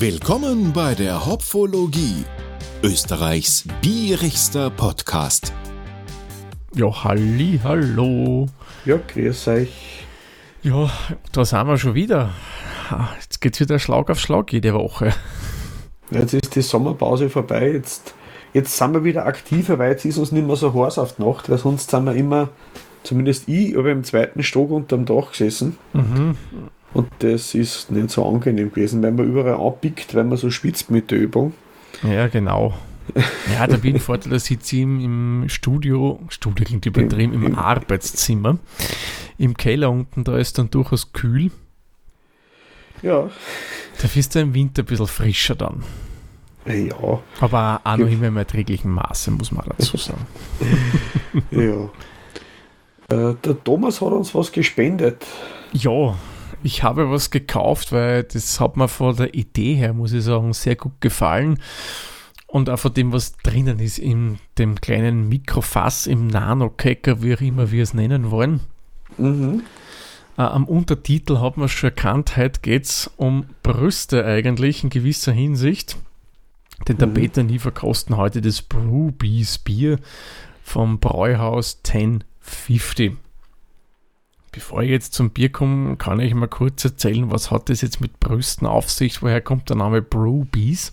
Willkommen 0.00 0.72
bei 0.72 0.94
der 0.94 1.26
Hopfologie, 1.26 2.24
Österreichs 2.84 3.64
bierigster 3.82 4.70
Podcast. 4.70 5.52
Ja, 6.72 7.02
halli, 7.02 7.58
hallo. 7.64 8.46
Ja, 8.84 9.00
grüß 9.08 9.48
euch. 9.48 10.04
Ja, 10.62 10.88
da 11.32 11.44
sind 11.44 11.66
wir 11.66 11.78
schon 11.78 11.94
wieder. 11.94 12.30
Jetzt 13.20 13.40
geht's 13.40 13.58
wieder 13.58 13.80
Schlag 13.80 14.08
auf 14.08 14.20
Schlag 14.20 14.52
jede 14.52 14.72
Woche. 14.72 15.12
Jetzt 16.12 16.32
ist 16.32 16.54
die 16.54 16.62
Sommerpause 16.62 17.28
vorbei. 17.28 17.72
Jetzt, 17.72 18.14
jetzt 18.52 18.76
sind 18.76 18.94
wir 18.94 19.02
wieder 19.02 19.26
aktiver, 19.26 19.80
weil 19.80 19.90
jetzt 19.90 20.04
ist 20.04 20.18
uns 20.18 20.30
nicht 20.30 20.46
mehr 20.46 20.54
so 20.54 20.72
heiß 20.74 20.98
auf 20.98 21.16
die 21.16 21.22
Nacht, 21.24 21.50
weil 21.50 21.58
sonst 21.58 21.90
sind 21.90 22.04
wir 22.04 22.14
immer, 22.14 22.50
zumindest 23.02 23.48
ich, 23.48 23.76
aber 23.76 23.90
im 23.90 24.04
zweiten 24.04 24.44
Stock 24.44 24.70
unterm 24.70 25.06
Dach 25.06 25.32
gesessen. 25.32 25.76
Mhm. 25.92 26.36
Und 26.94 27.08
das 27.18 27.54
ist 27.54 27.90
nicht 27.90 28.10
so 28.10 28.26
angenehm 28.26 28.70
gewesen, 28.70 29.02
weil 29.02 29.12
man 29.12 29.28
überall 29.28 29.60
anpickt, 29.60 30.14
weil 30.14 30.24
man 30.24 30.38
so 30.38 30.50
spitzt 30.50 30.90
mit 30.90 31.10
der 31.10 31.18
Übung. 31.18 31.52
Ja, 32.02 32.28
genau. 32.28 32.74
Ja, 33.54 33.66
der 33.66 33.78
Bienenvorteil, 33.78 34.32
da 34.32 34.38
sitze 34.38 34.76
ich 34.76 34.82
im, 34.82 35.44
Studio, 35.48 36.20
Studio 36.28 36.64
klingt 36.64 36.86
übertrieben, 36.86 37.32
im, 37.32 37.42
im 37.42 37.54
Arbeitszimmer. 37.58 38.58
Im 39.38 39.56
Keller 39.56 39.90
unten, 39.90 40.24
da 40.24 40.36
ist 40.36 40.58
dann 40.58 40.70
durchaus 40.70 41.12
kühl. 41.12 41.50
Ja. 43.02 43.30
Da 44.02 44.08
bist 44.12 44.34
du 44.34 44.40
im 44.40 44.54
Winter 44.54 44.82
ein 44.82 44.86
bisschen 44.86 45.06
frischer 45.06 45.54
dann. 45.54 45.84
Ja. 46.66 47.20
Aber 47.40 47.80
auch 47.84 47.96
noch 47.96 48.10
immer 48.10 48.26
im 48.26 48.36
erträglichen 48.36 48.90
Maße, 48.90 49.30
muss 49.30 49.52
man 49.52 49.64
dazu 49.76 49.96
sagen. 49.96 50.26
ja. 51.50 51.88
Äh, 53.10 53.34
der 53.42 53.64
Thomas 53.64 54.00
hat 54.00 54.12
uns 54.12 54.34
was 54.34 54.52
gespendet. 54.52 55.24
Ja, 55.72 56.14
ich 56.62 56.82
habe 56.82 57.10
was 57.10 57.30
gekauft, 57.30 57.92
weil 57.92 58.24
das 58.24 58.60
hat 58.60 58.76
mir 58.76 58.88
von 58.88 59.16
der 59.16 59.34
Idee 59.34 59.74
her, 59.74 59.92
muss 59.92 60.12
ich 60.12 60.24
sagen, 60.24 60.52
sehr 60.52 60.76
gut 60.76 61.00
gefallen. 61.00 61.60
Und 62.46 62.70
auch 62.70 62.78
von 62.78 62.94
dem, 62.94 63.12
was 63.12 63.36
drinnen 63.36 63.78
ist, 63.78 63.98
in 63.98 64.38
dem 64.56 64.80
kleinen 64.80 65.28
Mikrofass, 65.28 66.06
im 66.06 66.28
Nano-Kecker, 66.28 67.22
wie 67.22 67.34
auch 67.34 67.40
immer 67.40 67.70
wir 67.70 67.82
es 67.82 67.92
nennen 67.92 68.30
wollen. 68.30 68.60
Mhm. 69.18 69.62
Äh, 70.38 70.42
am 70.42 70.64
Untertitel 70.64 71.40
hat 71.40 71.56
man 71.58 71.68
schon 71.68 71.90
erkannt, 71.90 72.36
heute 72.36 72.60
geht 72.60 72.84
es 72.84 73.10
um 73.16 73.44
Brüste 73.62 74.24
eigentlich 74.24 74.82
in 74.82 74.90
gewisser 74.90 75.32
Hinsicht. 75.32 75.98
Denn 76.86 76.96
der 76.96 77.08
Mhm. 77.08 77.14
Peter 77.14 77.42
nie 77.42 77.58
verkosten 77.58 78.16
heute 78.16 78.40
das 78.40 78.62
Brewbees 78.62 79.58
Bier 79.58 79.98
vom 80.62 81.00
Bräuhaus 81.00 81.80
1050. 81.82 83.16
Bevor 84.58 84.82
ich 84.82 84.90
jetzt 84.90 85.14
zum 85.14 85.30
Bier 85.30 85.52
komme, 85.52 85.94
kann 85.98 86.18
ich 86.18 86.34
mal 86.34 86.48
kurz 86.48 86.84
erzählen, 86.84 87.30
was 87.30 87.52
hat 87.52 87.68
das 87.68 87.80
jetzt 87.80 88.00
mit 88.00 88.18
Brüsten 88.18 88.66
auf 88.66 88.90
sich? 88.90 89.22
Woher 89.22 89.40
kommt 89.40 89.68
der 89.68 89.76
Name 89.76 90.02
Brewbees? 90.02 90.92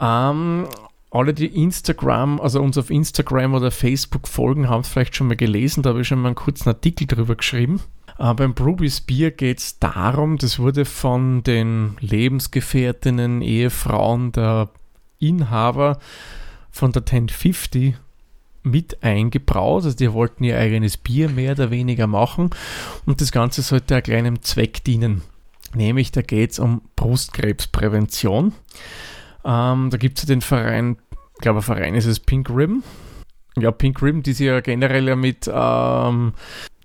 Ähm, 0.00 0.66
alle, 1.10 1.34
die 1.34 1.62
Instagram, 1.62 2.40
also 2.40 2.62
uns 2.62 2.78
auf 2.78 2.88
Instagram 2.88 3.52
oder 3.52 3.70
Facebook 3.70 4.26
folgen, 4.26 4.70
haben 4.70 4.80
es 4.80 4.88
vielleicht 4.88 5.14
schon 5.14 5.26
mal 5.26 5.36
gelesen. 5.36 5.82
Da 5.82 5.90
habe 5.90 6.00
ich 6.00 6.08
schon 6.08 6.22
mal 6.22 6.28
einen 6.28 6.36
kurzen 6.36 6.70
Artikel 6.70 7.06
drüber 7.06 7.36
geschrieben. 7.36 7.82
Äh, 8.18 8.32
beim 8.32 8.54
Brewbies 8.54 9.02
Bier 9.02 9.30
geht 9.30 9.58
es 9.58 9.78
darum, 9.78 10.38
das 10.38 10.58
wurde 10.58 10.86
von 10.86 11.42
den 11.42 11.98
Lebensgefährtinnen, 12.00 13.42
Ehefrauen 13.42 14.32
der 14.32 14.70
Inhaber 15.18 15.98
von 16.70 16.92
der 16.92 17.02
1050 17.02 17.94
mit 18.70 19.02
eingebraut. 19.02 19.84
Also 19.84 19.96
die 19.96 20.12
wollten 20.12 20.44
ihr 20.44 20.58
eigenes 20.58 20.96
Bier 20.96 21.28
mehr 21.28 21.52
oder 21.52 21.70
weniger 21.70 22.06
machen 22.06 22.50
und 23.06 23.20
das 23.20 23.32
Ganze 23.32 23.62
sollte 23.62 23.94
einem 23.94 24.02
kleinen 24.02 24.42
Zweck 24.42 24.84
dienen. 24.84 25.22
Nämlich 25.74 26.12
da 26.12 26.22
geht 26.22 26.52
es 26.52 26.58
um 26.58 26.82
Brustkrebsprävention. 26.96 28.52
Ähm, 29.44 29.90
da 29.90 29.96
gibt 29.96 30.18
es 30.18 30.26
den 30.26 30.40
Verein, 30.40 30.96
ich 31.34 31.40
glaube, 31.40 31.60
ein 31.60 31.62
Verein 31.62 31.94
ist 31.94 32.06
es 32.06 32.20
Pink 32.20 32.48
Ribbon. 32.50 32.82
Ja, 33.56 33.70
Pink 33.70 34.02
Ribbon, 34.02 34.22
die 34.22 34.32
sich 34.32 34.46
ja 34.46 34.60
generell 34.60 35.14
mit 35.16 35.50
ähm, 35.52 36.32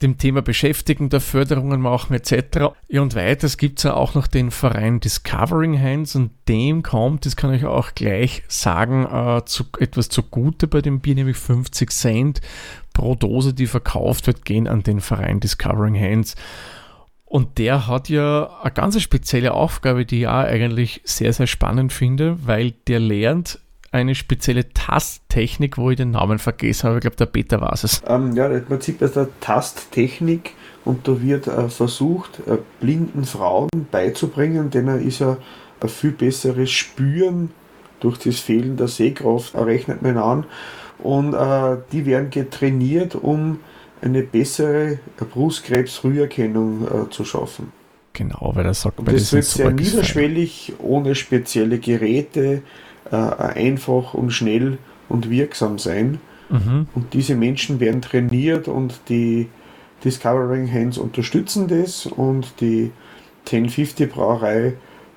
dem 0.03 0.17
Thema 0.17 0.41
beschäftigen, 0.41 1.09
da 1.09 1.19
Förderungen 1.19 1.81
machen 1.81 2.13
etc. 2.13 2.73
Und 2.89 3.15
weiters 3.15 3.57
gibt 3.57 3.79
es 3.79 3.83
ja 3.83 3.95
auch 3.95 4.13
noch 4.13 4.27
den 4.27 4.51
Verein 4.51 4.99
Discovering 4.99 5.79
Hands 5.81 6.15
und 6.15 6.31
dem 6.47 6.83
kommt, 6.83 7.25
das 7.25 7.35
kann 7.35 7.53
ich 7.53 7.65
auch 7.65 7.95
gleich 7.95 8.43
sagen, 8.47 9.05
äh, 9.05 9.43
zu, 9.45 9.63
etwas 9.79 10.09
zugute 10.09 10.67
bei 10.67 10.81
dem 10.81 10.99
Bier, 10.99 11.15
nämlich 11.15 11.37
50 11.37 11.91
Cent 11.91 12.41
pro 12.93 13.15
Dose, 13.15 13.53
die 13.53 13.67
verkauft 13.67 14.27
wird, 14.27 14.45
gehen 14.45 14.67
an 14.67 14.83
den 14.83 15.01
Verein 15.01 15.39
Discovering 15.39 15.99
Hands. 15.99 16.35
Und 17.25 17.57
der 17.57 17.87
hat 17.87 18.09
ja 18.09 18.59
eine 18.61 18.71
ganz 18.71 19.01
spezielle 19.01 19.55
Aufgabe, 19.55 20.05
die 20.05 20.19
ich 20.19 20.27
auch 20.27 20.43
eigentlich 20.43 21.01
sehr, 21.03 21.33
sehr 21.33 21.47
spannend 21.47 21.91
finde, 21.91 22.37
weil 22.45 22.71
der 22.87 22.99
lernt 22.99 23.59
eine 23.93 24.15
spezielle 24.15 24.69
Tasttechnik, 24.73 25.77
wo 25.77 25.91
ich 25.91 25.97
den 25.97 26.11
Namen 26.11 26.39
vergessen 26.39 26.87
habe. 26.87 26.97
Ich 26.97 27.01
glaube, 27.01 27.15
der 27.15 27.27
Peter 27.27 27.61
war 27.61 27.73
es. 27.73 28.01
Ähm, 28.07 28.35
ja, 28.35 28.47
im 28.47 28.65
Prinzip 28.65 29.01
ist 29.01 29.15
der 29.15 29.27
Tasttechnik 29.39 30.53
und 30.83 31.07
da 31.07 31.21
wird 31.21 31.47
äh, 31.47 31.69
versucht, 31.69 32.41
äh, 32.47 32.57
blinden 32.79 33.23
Frauen 33.23 33.69
beizubringen, 33.91 34.71
denen 34.71 35.07
ist 35.07 35.19
ja 35.19 35.37
ein 35.79 35.89
viel 35.89 36.11
besseres 36.11 36.71
Spüren 36.71 37.51
durch 37.99 38.17
das 38.17 38.39
Fehlen 38.39 38.77
der 38.77 38.87
Sehkraft, 38.87 39.55
rechnet 39.55 40.01
man 40.01 40.17
an. 40.17 40.45
Und 40.99 41.33
äh, 41.33 41.77
die 41.91 42.05
werden 42.05 42.29
getrainiert, 42.29 43.15
um 43.15 43.59
eine 44.01 44.23
bessere 44.23 44.99
Brustkrebsfrüherkennung 45.17 46.87
äh, 46.87 47.09
zu 47.09 47.23
schaffen. 47.25 47.71
Genau, 48.13 48.51
weil 48.53 48.65
er 48.65 48.73
sagt, 48.73 48.99
Und 48.99 49.11
das 49.11 49.33
wird 49.33 49.45
sehr 49.45 49.71
niederschwellig, 49.71 50.73
ohne 50.79 51.15
spezielle 51.15 51.79
Geräte, 51.79 52.61
äh, 53.13 53.15
einfach 53.15 54.15
und 54.15 54.31
schnell 54.31 54.79
und 55.07 55.29
wirksam 55.29 55.77
sein. 55.77 56.19
Mhm. 56.49 56.87
Und 56.95 57.13
diese 57.13 57.35
Menschen 57.35 57.79
werden 57.79 58.01
trainiert 58.01 58.67
und 58.67 59.01
die 59.07 59.49
Discovering 60.03 60.71
Hands 60.71 60.97
unterstützen 60.97 61.67
das 61.67 62.07
und 62.07 62.59
die 62.59 62.91
1050 63.45 64.11
Brauerei 64.11 64.73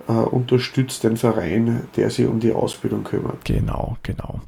äh, 0.09 0.13
unterstützt 0.13 1.05
den 1.05 1.17
Verein, 1.17 1.89
der 1.97 2.11
sich 2.11 2.27
um 2.27 2.39
die 2.39 2.53
Ausbildung 2.53 3.03
kümmert. 3.03 3.45
Genau, 3.45 3.97
genau. 4.03 4.41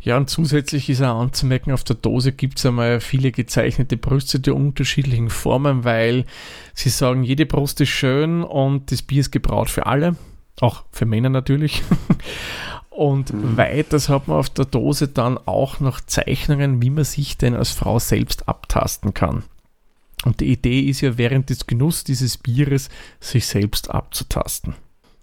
Ja, 0.00 0.18
und 0.18 0.28
zusätzlich 0.28 0.90
ist 0.90 1.00
auch 1.00 1.18
anzumerken, 1.18 1.72
auf 1.72 1.84
der 1.84 1.96
Dose 1.96 2.32
gibt 2.32 2.58
es 2.58 2.66
einmal 2.66 3.00
viele 3.00 3.32
gezeichnete 3.32 3.96
Brüste 3.96 4.38
der 4.38 4.54
unterschiedlichen 4.54 5.30
Formen, 5.30 5.84
weil 5.84 6.26
sie 6.74 6.90
sagen, 6.90 7.24
jede 7.24 7.46
Brust 7.46 7.80
ist 7.80 7.88
schön 7.88 8.42
und 8.42 8.92
das 8.92 9.00
Bier 9.00 9.20
ist 9.20 9.32
gebraut 9.32 9.70
für 9.70 9.86
alle, 9.86 10.16
auch 10.60 10.84
für 10.92 11.06
Männer 11.06 11.30
natürlich. 11.30 11.82
Und 12.94 13.32
Mhm. 13.32 13.56
weiters 13.56 14.08
hat 14.08 14.28
man 14.28 14.38
auf 14.38 14.50
der 14.50 14.66
Dose 14.66 15.08
dann 15.08 15.36
auch 15.36 15.80
noch 15.80 16.00
Zeichnungen, 16.00 16.80
wie 16.80 16.90
man 16.90 17.02
sich 17.02 17.36
denn 17.36 17.54
als 17.56 17.72
Frau 17.72 17.98
selbst 17.98 18.48
abtasten 18.48 19.12
kann. 19.14 19.42
Und 20.24 20.38
die 20.40 20.46
Idee 20.52 20.80
ist 20.82 21.00
ja, 21.00 21.18
während 21.18 21.50
des 21.50 21.66
Genuss 21.66 22.04
dieses 22.04 22.38
Bieres 22.38 22.88
sich 23.18 23.46
selbst 23.46 23.90
abzutasten. 23.90 24.74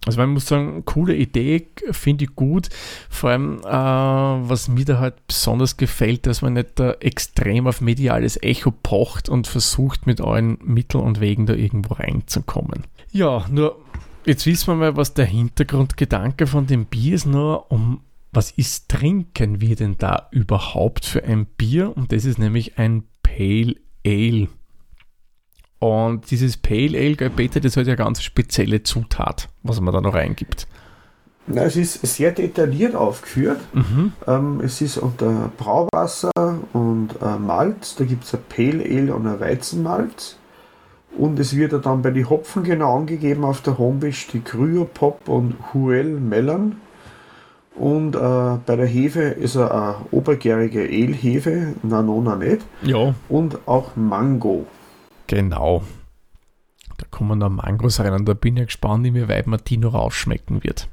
Also 0.04 0.18
man 0.18 0.30
muss 0.30 0.46
sagen, 0.46 0.84
coole 0.84 1.14
Idee, 1.14 1.68
finde 1.92 2.24
ich 2.24 2.34
gut. 2.34 2.68
Vor 3.08 3.30
allem, 3.30 3.60
äh, 3.60 4.48
was 4.48 4.68
mir 4.68 4.84
da 4.84 4.98
halt 4.98 5.26
besonders 5.26 5.76
gefällt, 5.76 6.26
dass 6.26 6.42
man 6.42 6.52
nicht 6.54 6.70
da 6.74 6.92
extrem 7.00 7.66
auf 7.68 7.80
mediales 7.80 8.36
Echo 8.42 8.72
pocht 8.82 9.28
und 9.28 9.46
versucht, 9.46 10.06
mit 10.06 10.20
allen 10.20 10.58
Mitteln 10.62 11.04
und 11.04 11.20
Wegen 11.20 11.46
da 11.46 11.54
irgendwo 11.54 11.94
reinzukommen. 11.94 12.82
Ja, 13.12 13.46
nur 13.48 13.76
jetzt 14.24 14.46
wissen 14.46 14.68
wir 14.68 14.74
mal, 14.74 14.96
was 14.96 15.14
der 15.14 15.26
Hintergrundgedanke 15.26 16.46
von 16.46 16.66
dem 16.66 16.86
Bier 16.86 17.14
ist. 17.14 17.26
Nur 17.26 17.70
um 17.70 18.02
was 18.32 18.50
ist, 18.52 18.88
trinken 18.88 19.60
wir 19.60 19.76
denn 19.76 19.98
da 19.98 20.28
überhaupt 20.30 21.04
für 21.04 21.22
ein 21.22 21.44
Bier? 21.44 21.94
Und 21.96 22.12
das 22.12 22.24
ist 22.24 22.38
nämlich 22.38 22.78
ein 22.78 23.04
Pale 23.22 23.76
Ale. 24.06 24.48
Und 25.78 26.30
dieses 26.30 26.56
Pale 26.56 26.98
Ale, 26.98 27.30
Peter, 27.30 27.60
das 27.60 27.76
hat 27.76 27.86
ja 27.86 27.94
ganz 27.94 28.22
spezielle 28.22 28.82
Zutat, 28.84 29.48
was 29.62 29.80
man 29.80 29.92
da 29.92 30.00
noch 30.00 30.14
reingibt. 30.14 30.66
Na, 31.46 31.64
es 31.64 31.76
ist 31.76 32.00
sehr 32.06 32.30
detailliert 32.30 32.94
aufgeführt. 32.94 33.60
Mhm. 33.72 34.12
Ähm, 34.26 34.60
es 34.60 34.80
ist 34.80 34.96
unter 34.96 35.50
Brauwasser 35.58 36.30
und 36.72 37.10
äh, 37.20 37.36
Malz. 37.36 37.96
Da 37.96 38.04
gibt 38.04 38.24
es 38.24 38.34
ein 38.34 38.40
Pale 38.48 38.84
Ale 38.84 39.14
und 39.14 39.26
ein 39.26 39.40
Weizenmalz. 39.40 40.38
Und 41.16 41.38
es 41.38 41.54
wird 41.56 41.72
ja 41.72 41.78
dann 41.78 42.02
bei 42.02 42.10
den 42.10 42.28
Hopfen 42.30 42.62
genau 42.64 42.96
angegeben 42.98 43.44
auf 43.44 43.60
der 43.60 43.78
Homepage 43.78 44.14
die 44.32 44.40
Kryopop 44.40 45.28
und 45.28 45.54
Huel 45.74 46.04
Melon. 46.18 46.76
Und 47.74 48.14
äh, 48.16 48.18
bei 48.18 48.76
der 48.76 48.86
Hefe 48.86 49.20
ist 49.22 49.54
er 49.56 49.72
eine 49.74 49.94
obergärige 50.10 50.80
Ale-Hefe, 50.82 51.74
Nanona 51.82 52.36
nicht. 52.36 52.62
Ja, 52.82 53.14
Und 53.28 53.58
auch 53.66 53.96
Mango. 53.96 54.66
genau. 55.26 55.82
Da 56.98 57.06
kommen 57.10 57.38
noch 57.40 57.50
Mangos 57.50 57.98
rein 57.98 58.12
und 58.12 58.28
da 58.28 58.34
bin 58.34 58.56
ich 58.58 58.66
gespannt, 58.66 59.04
inwieweit 59.06 59.46
Martino 59.48 59.88
rausschmecken 59.88 60.62
wird. 60.62 60.88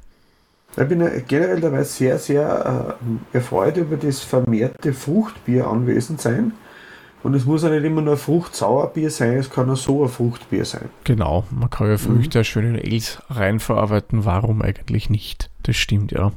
Ich 0.76 0.88
bin 0.88 1.00
ja 1.00 1.08
generell 1.28 1.60
dabei 1.60 1.84
sehr, 1.84 2.18
sehr 2.18 2.96
äh, 3.32 3.36
erfreut 3.36 3.76
über 3.76 3.96
das 3.96 4.20
vermehrte 4.20 4.92
Fruchtbier 4.92 5.66
anwesend 5.68 6.20
sein. 6.20 6.52
Und 7.22 7.34
es 7.34 7.44
muss 7.44 7.62
ja 7.62 7.68
nicht 7.68 7.84
immer 7.84 8.00
nur 8.00 8.14
ein 8.14 8.18
Fruchtsauerbier 8.18 9.10
sein, 9.10 9.34
es 9.34 9.50
kann 9.50 9.68
auch 9.68 9.76
so 9.76 10.02
ein 10.02 10.08
Fruchtbier 10.08 10.64
sein. 10.64 10.88
Genau, 11.04 11.44
man 11.50 11.68
kann 11.68 11.88
ja 11.88 11.98
Früchte 11.98 12.38
mhm. 12.38 12.44
schön 12.44 12.74
in 12.74 12.78
Els 12.78 13.22
reinverarbeiten, 13.28 14.24
warum 14.24 14.62
eigentlich 14.62 15.10
nicht? 15.10 15.50
Das 15.62 15.76
stimmt, 15.76 16.12
ja. 16.12 16.32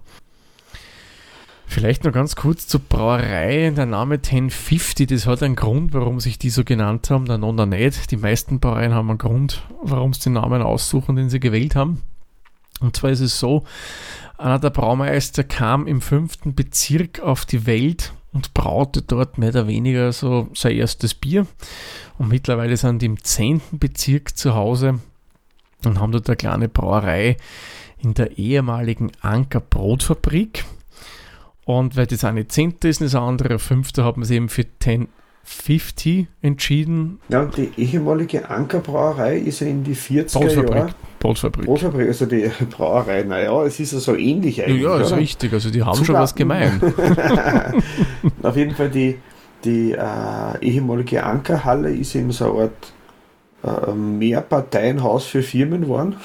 Vielleicht 1.65 2.03
noch 2.03 2.12
ganz 2.12 2.35
kurz 2.35 2.68
zur 2.68 2.81
Brauerei. 2.81 3.71
Der 3.75 3.85
Name 3.85 4.15
1050, 4.15 5.07
das 5.07 5.25
hat 5.25 5.41
einen 5.41 5.56
Grund, 5.56 5.94
warum 5.94 6.19
sich 6.19 6.38
die 6.38 6.51
so 6.51 6.63
genannt 6.63 7.09
haben, 7.09 7.25
der 7.25 7.38
Nonna 7.39 7.65
nicht. 7.65 8.12
Die 8.12 8.18
meisten 8.18 8.59
Brauereien 8.59 8.94
haben 8.94 9.09
einen 9.09 9.18
Grund, 9.18 9.63
warum 9.81 10.13
sie 10.13 10.25
den 10.25 10.33
Namen 10.33 10.62
aussuchen, 10.62 11.15
den 11.15 11.30
sie 11.30 11.39
gewählt 11.39 11.75
haben. 11.75 12.01
Und 12.80 12.97
zwar 12.97 13.12
ist 13.12 13.21
es 13.21 13.39
so, 13.39 13.63
einer 14.38 14.59
der 14.59 14.69
Braumeister 14.69 15.44
kam 15.44 15.88
im 15.88 16.01
fünften 16.01 16.53
Bezirk 16.53 17.21
auf 17.21 17.45
die 17.45 17.65
Welt 17.65 18.13
und 18.33 18.53
braute 18.53 19.01
dort 19.01 19.38
mehr 19.38 19.50
oder 19.50 19.68
weniger 19.68 20.12
so 20.12 20.50
sein 20.53 20.75
erstes 20.75 21.13
Bier. 21.13 21.45
Und 22.18 22.30
mittlerweile 22.30 22.75
sind 22.77 23.01
die 23.01 23.06
im 23.06 23.24
zehnten 23.24 23.80
Bezirk 23.80 24.35
zu 24.35 24.56
Hause 24.56 25.00
und 25.85 26.00
haben 26.00 26.12
dort 26.12 26.27
eine 26.27 26.35
kleine 26.35 26.69
Brauerei 26.69 27.38
in 28.00 28.13
der 28.13 28.38
ehemaligen 28.38 29.12
Anker 29.21 29.59
Brotfabrik. 29.62 30.65
Und 31.65 31.95
weil 31.95 32.07
das 32.07 32.25
eine 32.25 32.47
zehnte 32.47 32.89
ist, 32.89 33.01
das 33.01 33.15
andere 33.15 33.59
fünfte, 33.59 34.03
hat 34.03 34.18
man 34.18 34.25
sich 34.25 34.35
eben 34.35 34.50
für 34.50 34.65
1050 35.44 36.28
entschieden. 36.42 37.19
Ja, 37.30 37.42
und 37.42 37.57
die 37.57 37.72
ehemalige 37.78 38.50
Ankerbrauerei 38.50 39.38
ist 39.38 39.60
ja 39.60 39.68
in 39.68 39.84
die 39.84 39.95
40er 39.95 40.50
Jahre. 40.50 40.90
Brotfabrik. 41.19 41.66
Brotfabrik, 41.66 42.07
also 42.07 42.25
die 42.25 42.50
Brauerei, 42.69 43.24
naja, 43.24 43.63
es 43.63 43.80
ist 43.80 43.94
ja 43.94 44.00
so 44.00 44.16
ähnlich 44.16 44.63
eigentlich. 44.63 44.81
Ja, 44.81 45.00
ist 45.00 45.12
oder? 45.12 45.18
richtig, 45.18 45.54
also 45.54 45.69
die 45.69 45.81
haben 45.81 45.95
Zutaten. 45.95 46.06
schon 46.06 46.16
was 46.16 46.36
gemein. 46.36 46.81
Auf 48.44 48.56
jeden 48.57 48.75
Fall 48.75 48.90
die, 48.90 49.19
die 49.63 49.92
äh, 49.92 50.60
ehemalige 50.62 51.24
Ankerhalle 51.24 51.94
ist 51.94 52.16
eben 52.16 52.31
so 52.31 52.54
eine 52.54 52.72
Art 53.63 53.88
äh, 53.90 53.94
Mehrparteienhaus 53.94 55.25
für 55.25 55.44
Firmen 55.44 55.81
geworden. 55.81 56.16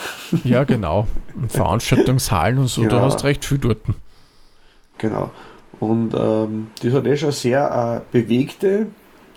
ja, 0.44 0.64
genau. 0.64 1.06
Und 1.34 1.52
Veranstaltungshallen 1.52 2.58
und 2.58 2.66
so, 2.66 2.82
ja. 2.82 2.88
du 2.88 3.00
hast 3.00 3.22
recht 3.22 3.44
viel 3.44 3.58
dort. 3.58 3.78
Genau. 4.98 5.30
Und 5.78 6.12
ähm, 6.14 6.68
das 6.82 6.92
hat 6.92 7.06
eh 7.06 7.16
schon 7.16 7.30
sehr 7.30 8.02
äh, 8.12 8.18
bewegte 8.18 8.88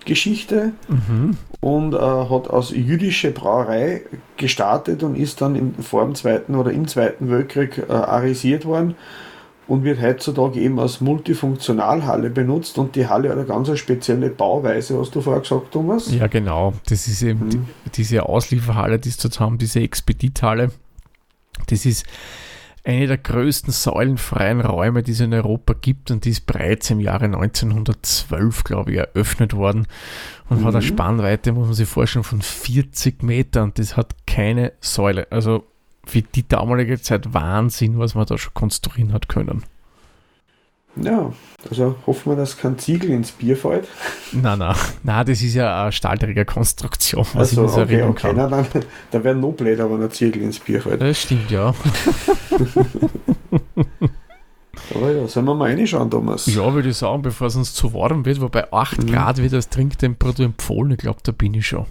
Geschichte 0.04 0.72
mhm. 0.88 1.36
und 1.60 1.94
äh, 1.94 1.98
hat 1.98 2.50
als 2.50 2.70
jüdische 2.70 3.30
Brauerei 3.30 4.02
gestartet 4.36 5.02
und 5.02 5.16
ist 5.16 5.40
dann 5.40 5.56
im, 5.56 5.74
vor 5.74 6.04
dem 6.04 6.14
Zweiten 6.14 6.54
oder 6.54 6.72
im 6.72 6.88
Zweiten 6.88 7.30
Weltkrieg 7.30 7.78
äh, 7.88 7.92
arisiert 7.92 8.64
worden 8.64 8.94
und 9.68 9.84
wird 9.84 10.02
heutzutage 10.02 10.60
eben 10.60 10.78
als 10.80 11.00
Multifunktionalhalle 11.00 12.30
benutzt 12.30 12.78
und 12.78 12.96
die 12.96 13.06
Halle 13.06 13.30
hat 13.30 13.38
eine 13.38 13.46
ganz 13.46 13.76
spezielle 13.78 14.28
Bauweise, 14.28 14.98
hast 14.98 15.14
du 15.14 15.20
vorher 15.20 15.42
gesagt, 15.42 15.72
Thomas? 15.72 16.12
Ja, 16.12 16.26
genau. 16.26 16.74
Das 16.88 17.06
ist 17.06 17.22
eben 17.22 17.46
mhm. 17.46 17.50
die, 17.50 17.90
diese 17.94 18.26
Auslieferhalle, 18.26 18.98
die 18.98 19.08
es 19.08 19.16
dort 19.16 19.40
haben, 19.40 19.58
diese 19.58 19.80
Expedithalle. 19.80 20.72
Das 21.68 21.86
ist 21.86 22.04
eine 22.84 23.06
der 23.06 23.18
größten 23.18 23.72
säulenfreien 23.72 24.60
Räume, 24.60 25.02
die 25.02 25.12
es 25.12 25.20
in 25.20 25.32
Europa 25.32 25.74
gibt 25.74 26.10
und 26.10 26.24
die 26.24 26.30
ist 26.30 26.46
bereits 26.46 26.90
im 26.90 26.98
Jahre 26.98 27.26
1912, 27.26 28.64
glaube 28.64 28.92
ich, 28.92 28.98
eröffnet 28.98 29.54
worden 29.54 29.86
und 30.48 30.60
mhm. 30.60 30.64
hat 30.64 30.74
eine 30.74 30.82
Spannweite, 30.82 31.52
muss 31.52 31.66
man 31.66 31.74
sich 31.74 31.88
vorstellen, 31.88 32.24
von 32.24 32.42
40 32.42 33.22
Metern 33.22 33.64
und 33.64 33.78
das 33.78 33.96
hat 33.96 34.26
keine 34.26 34.72
Säule. 34.80 35.28
Also 35.30 35.64
für 36.04 36.22
die 36.22 36.46
damalige 36.46 37.00
Zeit 37.00 37.32
Wahnsinn, 37.32 37.98
was 37.98 38.16
man 38.16 38.26
da 38.26 38.36
schon 38.36 38.54
konstruieren 38.54 39.12
hat 39.12 39.28
können. 39.28 39.62
Ja, 40.96 41.32
also 41.70 41.96
hoffen 42.06 42.32
wir, 42.32 42.36
dass 42.36 42.58
kein 42.58 42.78
Ziegel 42.78 43.10
ins 43.10 43.32
Bier 43.32 43.56
fällt. 43.56 43.88
Nein, 44.32 44.58
nein, 44.58 44.76
nein, 45.02 45.26
das 45.26 45.40
ist 45.40 45.54
ja 45.54 45.84
eine 45.84 45.92
Stahlträgerkonstruktion, 45.92 47.26
was 47.32 47.56
also, 47.56 47.82
ich 47.82 47.88
mir 47.88 48.04
okay, 48.04 48.10
okay. 48.10 48.20
kann. 48.28 48.36
Na, 48.36 48.46
dann, 48.46 48.66
dann 49.10 49.24
wäre 49.24 49.34
noch 49.34 49.52
blöder, 49.52 49.90
wenn 49.90 50.02
ein 50.02 50.10
Ziegel 50.10 50.42
ins 50.42 50.58
Bier 50.58 50.82
fällt. 50.82 51.00
Das 51.00 51.22
stimmt, 51.22 51.50
ja. 51.50 51.74
Aber 54.94 55.12
ja, 55.12 55.26
sollen 55.26 55.46
wir 55.46 55.54
mal 55.54 55.70
reinschauen, 55.70 56.10
Thomas? 56.10 56.44
Ja, 56.46 56.74
würde 56.74 56.90
ich 56.90 56.96
sagen, 56.96 57.22
bevor 57.22 57.46
es 57.46 57.56
uns 57.56 57.72
zu 57.72 57.94
warm 57.94 58.26
wird, 58.26 58.42
wobei 58.42 58.70
8 58.70 59.02
mhm. 59.02 59.06
Grad 59.12 59.38
wird 59.38 59.54
als 59.54 59.70
Trinktemperatur 59.70 60.44
empfohlen. 60.44 60.92
Ich 60.92 60.98
glaube, 60.98 61.20
da 61.22 61.32
bin 61.32 61.54
ich 61.54 61.66
schon. 61.68 61.86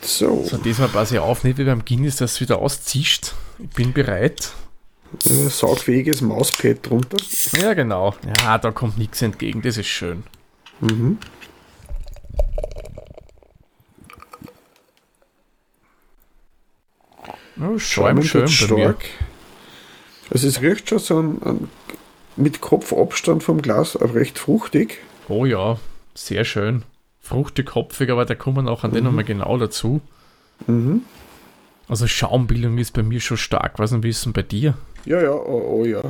So. 0.00 0.44
So, 0.44 0.56
diesmal 0.56 0.88
passe 0.88 1.14
ich 1.14 1.20
auf, 1.20 1.44
nicht 1.44 1.58
wie 1.58 1.64
beim 1.64 1.84
Guinness, 1.84 2.16
dass 2.16 2.32
es 2.32 2.40
wieder 2.40 2.58
auszischt. 2.58 3.34
Ich 3.58 3.70
bin 3.70 3.92
bereit 3.92 4.52
äh, 5.24 5.48
saugfähiges 5.48 6.20
Mauspad 6.20 6.88
drunter. 6.88 7.16
Ja, 7.60 7.74
genau. 7.74 8.14
Ja, 8.42 8.58
da 8.58 8.70
kommt 8.70 8.98
nichts 8.98 9.22
entgegen, 9.22 9.62
das 9.62 9.76
ist 9.76 9.86
schön. 9.86 10.24
Mhm. 10.80 11.18
Oh, 17.58 17.78
Schäum 17.78 18.22
schön 18.22 18.48
stark. 18.48 19.04
Also 20.30 20.48
es 20.48 20.60
riecht 20.60 20.88
schon 20.88 20.98
so 20.98 21.20
ein, 21.20 21.42
ein, 21.42 21.70
mit 22.36 22.60
Kopfabstand 22.60 23.42
vom 23.42 23.62
Glas 23.62 23.98
recht 24.00 24.38
fruchtig. 24.38 24.98
Oh 25.28 25.46
ja, 25.46 25.78
sehr 26.14 26.44
schön. 26.44 26.82
Fruchtig, 27.20 27.66
kopfig, 27.66 28.10
aber 28.10 28.24
da 28.24 28.34
kommen 28.34 28.68
auch 28.68 28.84
an 28.84 28.90
mhm. 28.90 28.94
den 28.96 29.04
nochmal 29.04 29.24
genau 29.24 29.56
dazu. 29.56 30.00
Mhm. 30.66 31.02
Also 31.88 32.06
Schaumbildung 32.06 32.78
ist 32.78 32.92
bei 32.92 33.02
mir 33.02 33.20
schon 33.20 33.36
stark. 33.36 33.78
Was 33.78 33.92
ein 33.92 34.00
bisschen 34.00 34.32
bei 34.32 34.42
dir? 34.42 34.74
Ja, 35.06 35.22
ja, 35.22 35.32
oh, 35.32 35.80
oh 35.80 35.84
ja. 35.84 36.02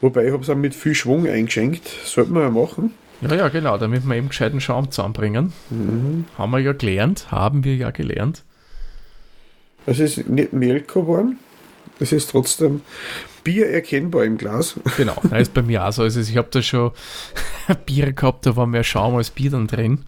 Wobei 0.00 0.26
ich 0.26 0.32
habe 0.32 0.42
es 0.42 0.48
auch 0.48 0.56
mit 0.56 0.74
viel 0.74 0.94
Schwung 0.94 1.26
eingeschenkt. 1.28 1.86
Sollten 2.04 2.32
wir 2.32 2.42
ja 2.42 2.50
machen. 2.50 2.94
Ja, 3.20 3.34
ja, 3.34 3.48
genau, 3.48 3.76
damit 3.76 4.06
wir 4.06 4.16
eben 4.16 4.28
gescheiten 4.28 4.60
Schaum 4.60 4.90
zusammenbringen. 4.90 5.52
Mhm. 5.68 6.24
Haben 6.38 6.50
wir 6.52 6.60
ja 6.60 6.72
gelernt, 6.72 7.30
haben 7.30 7.64
wir 7.64 7.76
ja 7.76 7.90
gelernt. 7.90 8.42
Es 9.84 9.98
ist 9.98 10.28
nicht 10.28 10.54
Mehl 10.54 10.80
geworden, 10.80 11.38
es 11.98 12.12
ist 12.12 12.30
trotzdem 12.30 12.80
Bier 13.44 13.68
erkennbar 13.68 14.24
im 14.24 14.38
Glas. 14.38 14.74
Genau, 14.96 15.16
das 15.30 15.42
ist 15.42 15.54
bei 15.54 15.62
mir 15.62 15.86
auch 15.86 15.92
so. 15.92 16.02
Also 16.02 16.20
ich 16.20 16.36
habe 16.38 16.48
da 16.50 16.62
schon 16.62 16.92
Bier 17.86 18.12
gehabt, 18.12 18.46
da 18.46 18.56
war 18.56 18.66
mehr 18.66 18.84
Schaum 18.84 19.16
als 19.16 19.30
Bier 19.30 19.50
dann 19.50 19.66
drin. 19.66 20.06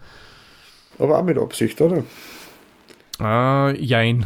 Aber 0.97 1.19
auch 1.19 1.23
mit 1.23 1.37
Absicht, 1.37 1.79
oder? 1.81 2.03
Äh, 3.19 3.79
jein. 3.79 4.25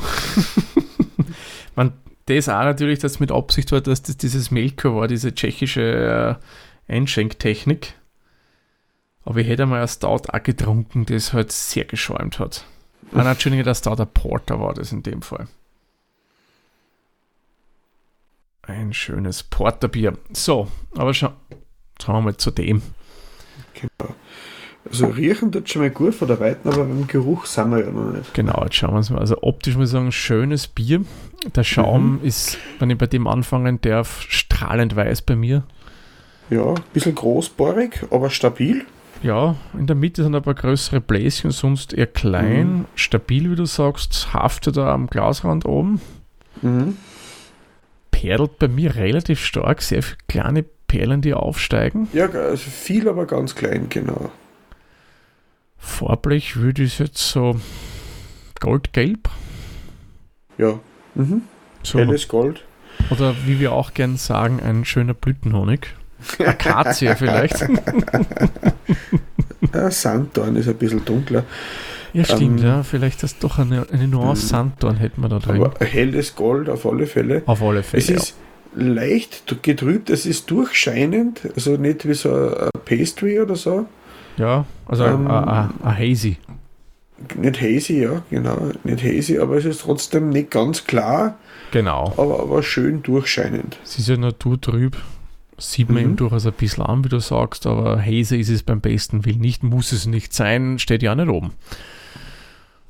Man, 1.75 1.91
das 2.27 2.49
auch 2.49 2.63
natürlich, 2.63 2.99
dass 2.99 3.19
mit 3.19 3.31
Absicht 3.31 3.71
war, 3.71 3.81
dass 3.81 4.03
das 4.03 4.17
dieses 4.17 4.51
Melko 4.51 4.95
war, 4.95 5.07
diese 5.07 5.33
tschechische 5.33 6.39
äh, 6.89 6.93
Einschenktechnik. 6.93 7.93
Aber 9.25 9.39
ich 9.39 9.47
hätte 9.47 9.65
mal 9.65 9.81
ein 9.81 9.87
Stout 9.87 10.29
auch 10.29 10.43
getrunken, 10.43 11.05
das 11.05 11.33
halt 11.33 11.51
sehr 11.51 11.85
geschäumt 11.85 12.39
hat. 12.39 12.65
Ah, 13.13 13.29
Entschuldigung, 13.29 13.65
der 13.65 13.75
Stout 13.75 14.01
ein 14.01 14.07
Porter 14.13 14.59
war 14.59 14.73
das 14.73 14.91
in 14.91 15.03
dem 15.03 15.21
Fall. 15.21 15.47
Ein 18.61 18.93
schönes 18.93 19.43
Porterbier. 19.43 20.17
So, 20.33 20.69
aber 20.95 21.13
schon, 21.13 21.33
schauen 22.01 22.15
wir 22.15 22.21
mal 22.21 22.37
zu 22.37 22.51
dem. 22.51 22.81
Genau. 23.73 24.13
Also 24.89 25.07
riechen 25.07 25.51
tut 25.51 25.69
schon 25.69 25.81
mal 25.81 25.89
gut 25.89 26.15
von 26.15 26.27
der 26.27 26.39
Weiten, 26.39 26.67
aber 26.69 26.85
beim 26.85 27.07
Geruch 27.07 27.45
sind 27.45 27.71
wir 27.71 27.85
ja 27.85 27.91
noch 27.91 28.11
nicht. 28.11 28.33
Genau, 28.33 28.61
jetzt 28.63 28.75
schauen 28.75 28.91
wir 28.91 28.97
uns 28.97 29.09
mal. 29.09 29.19
Also 29.19 29.37
optisch 29.41 29.75
muss 29.75 29.89
ich 29.89 29.93
sagen, 29.93 30.11
schönes 30.11 30.67
Bier. 30.67 31.01
Der 31.55 31.63
Schaum 31.63 32.19
mhm. 32.19 32.23
ist, 32.23 32.57
wenn 32.79 32.89
ich 32.89 32.97
bei 32.97 33.07
dem 33.07 33.27
anfangen 33.27 33.79
darf, 33.81 34.21
strahlend 34.21 34.95
weiß 34.95 35.21
bei 35.21 35.35
mir. 35.35 35.63
Ja, 36.49 36.69
ein 36.69 36.83
bisschen 36.93 37.15
großbohrig, 37.15 38.05
aber 38.09 38.29
stabil. 38.29 38.85
Ja, 39.23 39.55
in 39.77 39.87
der 39.87 39.95
Mitte 39.95 40.23
sind 40.23 40.35
ein 40.35 40.41
paar 40.41 40.53
größere 40.53 41.01
Bläschen, 41.01 41.51
sonst 41.51 41.93
eher 41.93 42.07
klein. 42.07 42.73
Mhm. 42.73 42.85
Stabil, 42.95 43.51
wie 43.51 43.55
du 43.55 43.65
sagst, 43.65 44.33
haftet 44.33 44.77
da 44.77 44.93
am 44.93 45.07
Glasrand 45.07 45.65
oben. 45.65 45.99
Mhm. 46.61 46.97
Perlt 48.11 48.59
bei 48.59 48.67
mir 48.67 48.95
relativ 48.95 49.43
stark, 49.43 49.81
sehr 49.81 50.03
viele 50.03 50.17
kleine 50.27 50.65
Perlen, 50.87 51.21
die 51.21 51.33
aufsteigen. 51.33 52.07
Ja, 52.13 52.29
also 52.29 52.69
viel, 52.69 53.09
aber 53.09 53.25
ganz 53.25 53.55
klein, 53.55 53.87
genau. 53.89 54.31
Farblich 55.77 56.57
würde 56.57 56.83
ich 56.83 56.99
jetzt 56.99 57.17
so 57.17 57.59
goldgelb. 58.59 59.29
Ja. 60.57 60.79
Mhm. 61.15 61.43
So. 61.83 61.99
Helles 61.99 62.27
Gold. 62.27 62.63
Oder 63.09 63.35
wie 63.45 63.59
wir 63.59 63.71
auch 63.71 63.93
gern 63.93 64.17
sagen, 64.17 64.59
ein 64.59 64.85
schöner 64.85 65.13
Blütenhonig. 65.13 65.93
Akazie 66.39 67.15
vielleicht. 67.15 67.61
ja, 69.73 69.91
Sanddorn 69.91 70.55
ist 70.55 70.67
ein 70.67 70.75
bisschen 70.75 71.05
dunkler. 71.05 71.43
Ja, 72.13 72.23
stimmt, 72.23 72.61
ähm, 72.61 72.65
ja. 72.65 72.83
Vielleicht 72.83 73.23
ist 73.23 73.43
doch 73.43 73.59
eine, 73.59 73.85
eine 73.91 74.07
Nuance 74.07 74.43
mhm. 74.43 74.49
Sanddorn 74.49 74.97
hätten 74.97 75.21
wir 75.21 75.29
da 75.29 75.39
drin. 75.39 75.63
Aber 75.63 75.85
helles 75.85 76.35
Gold 76.35 76.69
auf 76.69 76.85
alle 76.85 77.05
Fälle. 77.05 77.43
Auf 77.45 77.61
alle 77.61 77.83
Fälle. 77.83 78.01
Es 78.01 78.09
ist 78.09 78.35
ja. 78.75 78.83
leicht 78.83 79.61
getrübt, 79.61 80.09
es 80.09 80.25
ist 80.25 80.49
durchscheinend, 80.49 81.41
also 81.55 81.77
nicht 81.77 82.07
wie 82.07 82.13
so 82.13 82.33
ein 82.33 82.69
Pastry 82.85 83.39
oder 83.39 83.55
so, 83.55 83.85
ja, 84.37 84.65
also 84.85 85.05
ähm, 85.05 85.27
ein 85.27 85.69
Hazy. 85.83 86.37
Nicht 87.35 87.59
hazy, 87.61 88.03
ja, 88.03 88.21
genau. 88.29 88.71
Nicht 88.83 89.03
hazy, 89.03 89.39
aber 89.39 89.55
es 89.57 89.65
ist 89.65 89.81
trotzdem 89.81 90.29
nicht 90.29 90.51
ganz 90.51 90.85
klar. 90.85 91.37
Genau. 91.71 92.13
Aber, 92.15 92.39
aber 92.41 92.61
schön 92.61 93.01
durchscheinend. 93.01 93.77
Es 93.83 93.97
ist 93.97 94.07
ja 94.07 94.17
naturtrüb. 94.17 94.95
Sieht 95.57 95.89
man 95.89 96.03
Mhm. 96.03 96.09
ihm 96.11 96.15
durchaus 96.17 96.45
ein 96.45 96.53
bisschen 96.53 96.83
an, 96.83 97.03
wie 97.03 97.09
du 97.09 97.19
sagst, 97.19 97.65
aber 97.65 97.99
Haze 97.99 98.37
ist 98.37 98.49
es 98.49 98.61
beim 98.61 98.79
besten 98.81 99.25
Willen 99.25 99.39
nicht, 99.39 99.63
muss 99.63 99.91
es 99.91 100.05
nicht 100.05 100.31
sein, 100.33 100.77
steht 100.77 101.01
ja 101.01 101.15
nicht 101.15 101.29
oben. 101.29 101.53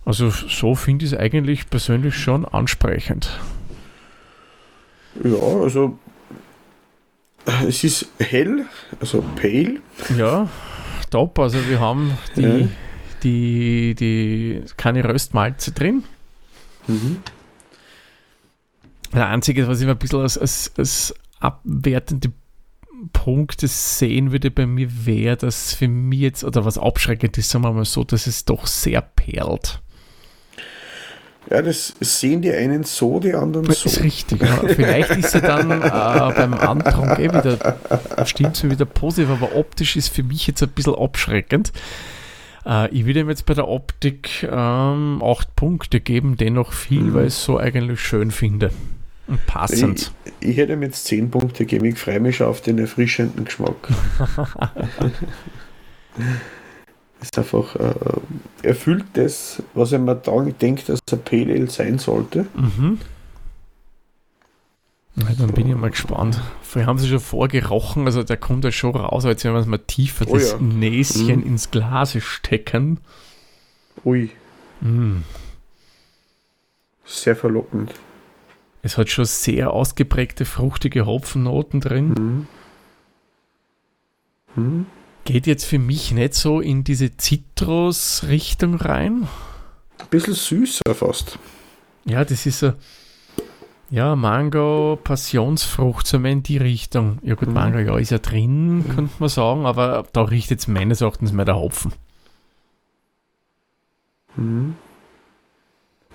Also 0.04 0.30
so 0.30 0.76
finde 0.76 1.06
ich 1.06 1.14
es 1.14 1.18
eigentlich 1.18 1.70
persönlich 1.70 2.16
schon 2.16 2.44
ansprechend. 2.46 3.40
Ja, 5.24 5.38
also 5.38 5.98
es 7.66 7.84
ist 7.86 8.08
hell, 8.20 8.66
also 9.00 9.24
pale. 9.36 9.78
Ja, 10.18 10.50
top. 11.06 11.40
Also 11.40 11.58
wir 11.68 11.80
haben 11.80 12.18
die, 12.36 12.42
Ja. 12.42 12.68
die, 13.24 13.96
die 13.96 14.64
keine 14.78 15.04
Röstmalze 15.04 15.72
drin. 15.72 16.04
Mhm. 16.88 17.18
Der 19.14 19.28
einzige, 19.28 19.68
was 19.68 19.82
ich 19.82 19.88
ein 19.88 19.98
bisschen 19.98 20.20
als, 20.22 20.38
als, 20.38 20.72
als 20.78 21.16
abwertende 21.40 22.32
Punkte 23.14 23.68
sehen 23.68 24.32
würde 24.32 24.52
bei 24.52 24.66
mir, 24.66 25.06
wäre, 25.06 25.38
dass 25.38 25.74
für 25.74 25.88
mich 25.88 26.20
jetzt, 26.20 26.44
oder 26.44 26.66
was 26.66 26.78
abschreckend 26.78 27.38
ist, 27.38 27.50
sagen 27.50 27.64
wir 27.64 27.72
mal 27.72 27.86
so, 27.86 28.04
dass 28.04 28.28
es 28.28 28.46
doch 28.46 28.66
sehr 28.68 29.02
perlt. 29.02 29.82
Ja, 31.50 31.62
das 31.62 31.94
sehen 32.02 32.42
die 32.42 32.52
einen 32.52 32.84
so, 32.84 33.20
die 33.20 33.34
anderen 33.34 33.66
Das 33.68 33.80
so. 33.82 33.90
ist 33.90 34.04
richtig. 34.04 34.42
Ja. 34.42 34.58
Vielleicht 34.68 35.12
ist 35.12 35.34
er 35.34 35.42
dann 35.42 35.72
äh, 35.72 35.90
beim 36.36 36.54
Antrunk 36.54 37.18
eh 37.20 37.30
wieder, 37.30 37.78
stimmt 38.26 38.56
so 38.58 38.70
wieder 38.70 38.86
positiv, 38.86 39.30
aber 39.32 39.56
optisch 39.56 39.96
ist 39.96 40.10
für 40.10 40.24
mich 40.24 40.46
jetzt 40.48 40.62
ein 40.62 40.70
bisschen 40.70 40.96
abschreckend. 40.96 41.72
Äh, 42.66 42.90
ich 42.94 43.06
würde 43.06 43.22
ihm 43.22 43.30
jetzt 43.30 43.46
bei 43.46 43.54
der 43.54 43.68
Optik 43.70 44.44
ähm, 44.52 45.22
acht 45.24 45.56
Punkte 45.56 46.02
geben, 46.02 46.36
dennoch 46.36 46.74
viel, 46.74 47.02
Mhm. 47.02 47.14
weil 47.14 47.28
ich 47.28 47.34
es 47.34 47.44
so 47.44 47.58
eigentlich 47.58 48.02
schön 48.02 48.32
finde. 48.32 48.72
Und 49.28 49.46
passend. 49.46 50.12
Ich, 50.42 50.50
ich 50.52 50.58
hätte 50.58 50.74
ihm 50.74 50.84
jetzt 50.84 51.06
10 51.06 51.32
Punkte 51.32 51.66
gegeben, 51.66 51.86
ich 51.86 51.98
freue 51.98 52.20
mich 52.20 52.38
schon 52.38 52.48
auf 52.48 52.62
den 52.62 52.78
erfrischenden 52.80 53.46
Geschmack. 53.46 53.76
ist 57.22 57.38
einfach, 57.38 57.76
äh, 57.76 57.94
erfüllt 58.64 59.06
das, 59.14 59.62
was 59.74 59.92
ich 59.92 60.00
mir 60.00 60.16
dann 60.16 60.56
denkt, 60.60 60.88
dass 60.90 61.00
ein 61.12 61.22
Pale 61.24 61.54
Ale 61.54 61.70
sein 61.70 61.98
sollte. 62.00 62.46
Mhm. 62.56 63.00
Ja, 65.16 65.26
dann 65.40 65.52
bin 65.54 65.68
ich 65.68 65.76
mal 65.76 65.90
gespannt. 65.90 66.40
Vorher 66.62 66.88
haben 66.88 67.00
sie 67.00 67.08
schon 67.10 67.20
vorgerochen, 67.20 68.06
also 68.06 68.22
der 68.22 68.38
kommt 68.38 68.64
ja 68.64 68.72
schon 68.72 68.96
raus, 68.96 69.26
als 69.26 69.44
wenn 69.44 69.54
wir 69.54 69.60
es 69.60 69.66
mal 69.66 69.80
tiefer 69.80 70.26
Oh 70.30 70.36
das 70.36 70.52
ja. 70.52 70.58
Näschen 70.60 71.40
Mhm. 71.40 71.48
ins 71.48 71.72
Glas 71.72 72.16
stecken. 72.22 73.00
Ui, 74.06 74.30
Mm. 74.80 75.24
sehr 77.04 77.36
verlockend. 77.36 77.96
Es 78.84 78.96
hat 79.00 79.10
schon 79.10 79.26
sehr 79.26 79.72
ausgeprägte 79.72 80.46
fruchtige 80.46 81.08
Hopfennoten 81.08 81.80
drin. 81.82 82.48
Mhm. 84.56 84.86
Mhm. 85.28 85.34
Geht 85.34 85.48
jetzt 85.48 85.66
für 85.66 85.80
mich 85.80 86.12
nicht 86.12 86.34
so 86.34 86.62
in 86.62 86.84
diese 86.84 87.16
Zitrus-Richtung 87.18 88.76
rein. 88.76 89.28
Ein 90.00 90.08
bisschen 90.10 90.34
süßer 90.34 90.96
fast. 90.96 91.38
Ja, 92.06 92.24
das 92.24 92.46
ist 92.46 92.60
so, 92.60 92.74
ja, 93.90 94.16
Mango, 94.16 94.98
Passionsfrucht, 95.04 96.08
so 96.08 96.18
in 96.18 96.44
die 96.44 96.58
Richtung. 96.58 97.20
Ja 97.24 97.36
gut, 97.36 97.50
Mhm. 97.50 97.54
Mango, 97.54 97.80
ja, 97.80 97.98
ist 97.98 98.12
ja 98.12 98.20
drin, 98.20 98.86
könnte 98.94 99.14
man 99.20 99.30
sagen, 99.30 99.66
aber 99.66 100.06
da 100.14 100.24
riecht 100.24 100.50
jetzt 100.50 100.68
meines 100.68 101.02
Erachtens 101.02 101.32
mehr 101.32 101.46
der 101.46 101.58
Hopfen. 101.58 101.94
Mhm. 104.36 104.76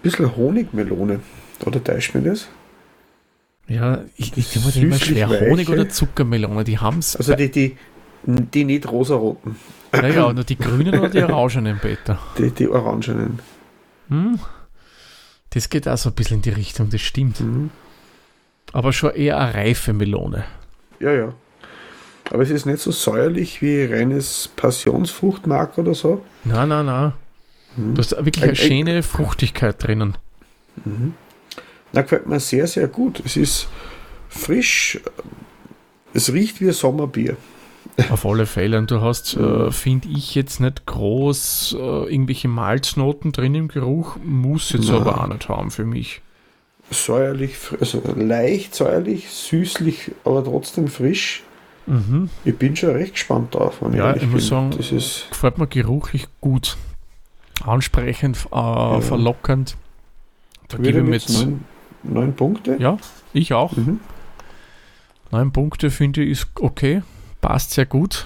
Bisschen 0.02 0.36
Honigmelone. 0.36 1.20
Oder 1.64 1.82
täuscht 1.82 2.14
mir 2.14 2.22
das? 2.22 2.48
Ja, 3.68 4.02
ich, 4.16 4.36
ich 4.36 4.52
tue 4.52 4.60
mir 4.62 4.66
das 4.68 4.76
immer 4.76 4.96
schwer. 4.98 5.30
weiche. 5.30 5.50
Honig 5.50 5.68
oder 5.68 5.88
Zuckermelone, 5.88 6.64
die 6.64 6.78
haben 6.78 6.98
es. 6.98 7.14
Also 7.16 7.34
die, 7.34 7.50
die, 7.50 7.76
die 8.24 8.64
nicht 8.64 8.90
rosaroten, 8.90 9.56
ja, 9.94 10.06
ja, 10.06 10.32
nur 10.32 10.44
die 10.44 10.56
grünen 10.56 10.98
oder 10.98 11.08
die 11.08 11.22
orangenen, 11.22 11.78
Peter. 11.78 12.18
die, 12.38 12.50
die 12.50 12.68
orangenen. 12.68 13.40
Hm? 14.08 14.38
Das 15.50 15.68
geht 15.68 15.86
auch 15.88 15.98
so 15.98 16.08
ein 16.10 16.14
bisschen 16.14 16.36
in 16.38 16.42
die 16.42 16.50
Richtung, 16.50 16.88
das 16.90 17.00
stimmt. 17.02 17.40
Mhm. 17.40 17.70
Aber 18.72 18.92
schon 18.92 19.10
eher 19.14 19.38
eine 19.38 19.54
reife 19.54 19.92
Melone. 19.92 20.44
Ja, 21.00 21.12
ja. 21.12 21.34
Aber 22.30 22.42
es 22.42 22.50
ist 22.50 22.64
nicht 22.64 22.78
so 22.80 22.90
säuerlich 22.90 23.60
wie 23.60 23.84
reines 23.84 24.48
Passionsfruchtmark 24.56 25.76
oder 25.76 25.94
so. 25.94 26.24
Nein, 26.44 26.68
nein, 26.70 26.86
nein. 26.86 27.12
Mhm. 27.76 27.94
Du 27.94 27.98
hast 28.00 28.12
wirklich 28.12 28.42
Ein- 28.42 28.50
eine 28.50 28.56
schöne 28.56 29.02
Fruchtigkeit 29.02 29.82
drinnen. 29.82 30.16
Mhm. 30.84 31.14
Na, 31.92 32.00
gefällt 32.02 32.26
mir 32.26 32.40
sehr, 32.40 32.66
sehr 32.66 32.88
gut. 32.88 33.20
Es 33.26 33.36
ist 33.36 33.68
frisch. 34.30 34.98
Es 36.14 36.32
riecht 36.32 36.60
wie 36.62 36.68
ein 36.68 36.72
Sommerbier. 36.72 37.36
Auf 38.10 38.24
alle 38.24 38.46
Fälle. 38.46 38.78
Und 38.78 38.90
du 38.90 39.00
hast, 39.00 39.36
äh, 39.36 39.70
finde 39.70 40.08
ich, 40.08 40.34
jetzt 40.34 40.60
nicht 40.60 40.86
groß 40.86 41.76
äh, 41.78 42.12
irgendwelche 42.12 42.48
Malznoten 42.48 43.32
drin 43.32 43.54
im 43.54 43.68
Geruch. 43.68 44.16
Muss 44.24 44.72
jetzt 44.72 44.88
Nein. 44.88 45.00
aber 45.00 45.20
auch 45.20 45.28
nicht 45.28 45.48
haben 45.48 45.70
für 45.70 45.84
mich. 45.84 46.22
Säuerlich, 46.90 47.56
also 47.80 48.02
leicht 48.16 48.74
säuerlich, 48.74 49.30
süßlich, 49.30 50.12
aber 50.24 50.44
trotzdem 50.44 50.88
frisch. 50.88 51.42
Mhm. 51.86 52.28
Ich 52.44 52.56
bin 52.56 52.76
schon 52.76 52.90
recht 52.90 53.14
gespannt 53.14 53.54
drauf. 53.54 53.78
Ja, 53.92 54.08
ehrlich 54.08 54.24
ich 54.24 54.28
muss 54.28 54.48
sagen, 54.48 54.72
das 54.76 54.92
ist 54.92 55.26
Gefällt 55.30 55.58
mir 55.58 55.66
geruchlich 55.66 56.28
gut. 56.40 56.76
Ansprechend, 57.64 58.46
äh, 58.52 59.00
verlockernd. 59.00 59.76
Da 60.68 60.76
gebe 60.78 60.88
ich 60.88 60.94
mir 60.96 61.02
mit 61.02 61.22
jetzt. 61.22 61.44
neun, 61.44 61.64
neun 62.02 62.34
Punkte. 62.34 62.76
Ja, 62.78 62.98
ich 63.32 63.52
auch. 63.52 63.76
Mhm. 63.76 64.00
Neun 65.30 65.52
Punkte 65.52 65.90
finde 65.90 66.22
ich 66.22 66.30
ist 66.30 66.46
okay. 66.60 67.02
Passt 67.42 67.72
sehr 67.72 67.86
gut. 67.86 68.24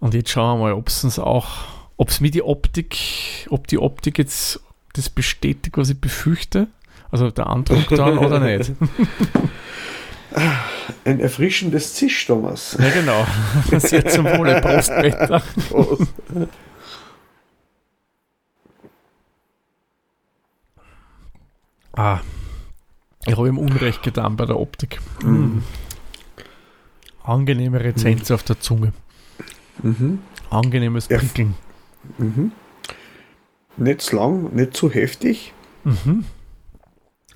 Und 0.00 0.12
jetzt 0.12 0.30
schauen 0.30 0.58
wir 0.58 0.64
mal, 0.64 0.72
ob 0.72 0.88
es 0.88 1.04
uns 1.04 1.18
auch, 1.18 1.48
ob 1.96 2.08
es 2.08 2.20
mir 2.20 2.30
die 2.30 2.42
Optik, 2.42 3.46
ob 3.48 3.68
die 3.68 3.78
Optik 3.78 4.18
jetzt 4.18 4.60
das 4.94 5.08
bestätigt, 5.08 5.78
was 5.78 5.88
ich 5.88 6.00
befürchte. 6.00 6.66
Also 7.12 7.30
der 7.30 7.46
Andruck 7.46 7.88
dann 7.90 8.18
oder 8.26 8.40
nicht. 8.40 8.72
Ein 11.04 11.20
erfrischendes 11.20 11.94
Zisch, 11.94 12.26
Thomas. 12.26 12.76
Ja, 12.78 12.90
genau. 12.90 13.24
Sehr 13.78 14.04
zum 14.06 14.24
Wohle, 14.24 14.60
Prost, 14.60 14.90
Peter. 15.00 15.40
Prost. 15.68 16.12
Ah, 21.92 22.20
ich 23.26 23.36
habe 23.36 23.48
ihm 23.48 23.58
Unrecht 23.58 24.02
getan 24.02 24.36
bei 24.36 24.46
der 24.46 24.58
Optik. 24.58 25.00
Mhm. 25.22 25.62
Angenehme 27.22 27.80
Rezenz 27.80 28.30
auf 28.30 28.42
der 28.42 28.60
Zunge. 28.60 28.92
Mhm. 29.82 30.20
Angenehmes 30.50 31.08
Ja. 31.08 31.18
Prickeln. 31.18 31.54
Mhm. 32.18 32.52
Nicht 33.76 34.00
zu 34.02 34.16
lang, 34.16 34.54
nicht 34.54 34.76
zu 34.76 34.90
heftig. 34.90 35.52
Mhm. 35.84 36.24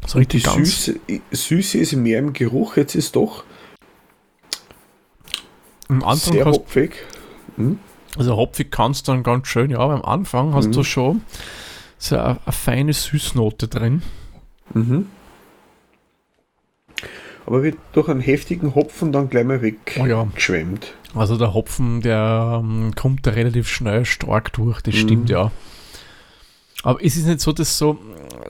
So 0.06 0.20
die 0.20 0.40
ganz. 0.40 0.84
Süße, 0.86 1.00
Süße 1.30 1.78
ist 1.78 1.92
mehr 1.94 2.18
im 2.18 2.32
Geruch. 2.32 2.76
Jetzt 2.76 2.94
ist 2.94 3.16
doch 3.16 3.44
Am 5.88 6.02
Anfang 6.02 6.32
sehr 6.34 6.44
hopfig. 6.46 6.96
Mhm. 7.56 7.78
Also 8.16 8.36
hopfig 8.36 8.70
kannst 8.70 9.06
du 9.08 9.12
dann 9.12 9.22
ganz 9.22 9.48
schön, 9.48 9.70
ja, 9.70 9.78
aber 9.78 9.94
am 9.94 10.02
Anfang 10.04 10.54
hast 10.54 10.68
Mhm. 10.68 10.72
du 10.72 10.84
schon 10.84 11.22
so 11.98 12.16
eine, 12.16 12.40
eine 12.44 12.52
feine 12.52 12.92
Süßnote 12.92 13.68
drin. 13.68 14.02
Mhm. 14.72 15.06
Aber 17.46 17.62
wird 17.62 17.76
durch 17.92 18.08
einen 18.08 18.20
heftigen 18.20 18.74
Hopfen 18.74 19.12
dann 19.12 19.28
gleich 19.28 19.44
mal 19.44 19.60
Oh 20.00 20.06
ja. 20.06 20.26
weggeschwemmt. 20.26 20.94
Also 21.14 21.36
der 21.36 21.52
Hopfen, 21.54 22.00
der 22.00 22.60
ähm, 22.62 22.92
kommt 22.96 23.26
da 23.26 23.32
relativ 23.32 23.68
schnell 23.68 24.04
stark 24.04 24.52
durch, 24.54 24.80
das 24.80 24.94
Mhm. 24.94 24.98
stimmt 24.98 25.30
ja. 25.30 25.50
Aber 26.82 27.02
es 27.02 27.16
ist 27.16 27.26
nicht 27.26 27.40
so, 27.40 27.52
dass 27.52 27.78
so, 27.78 27.98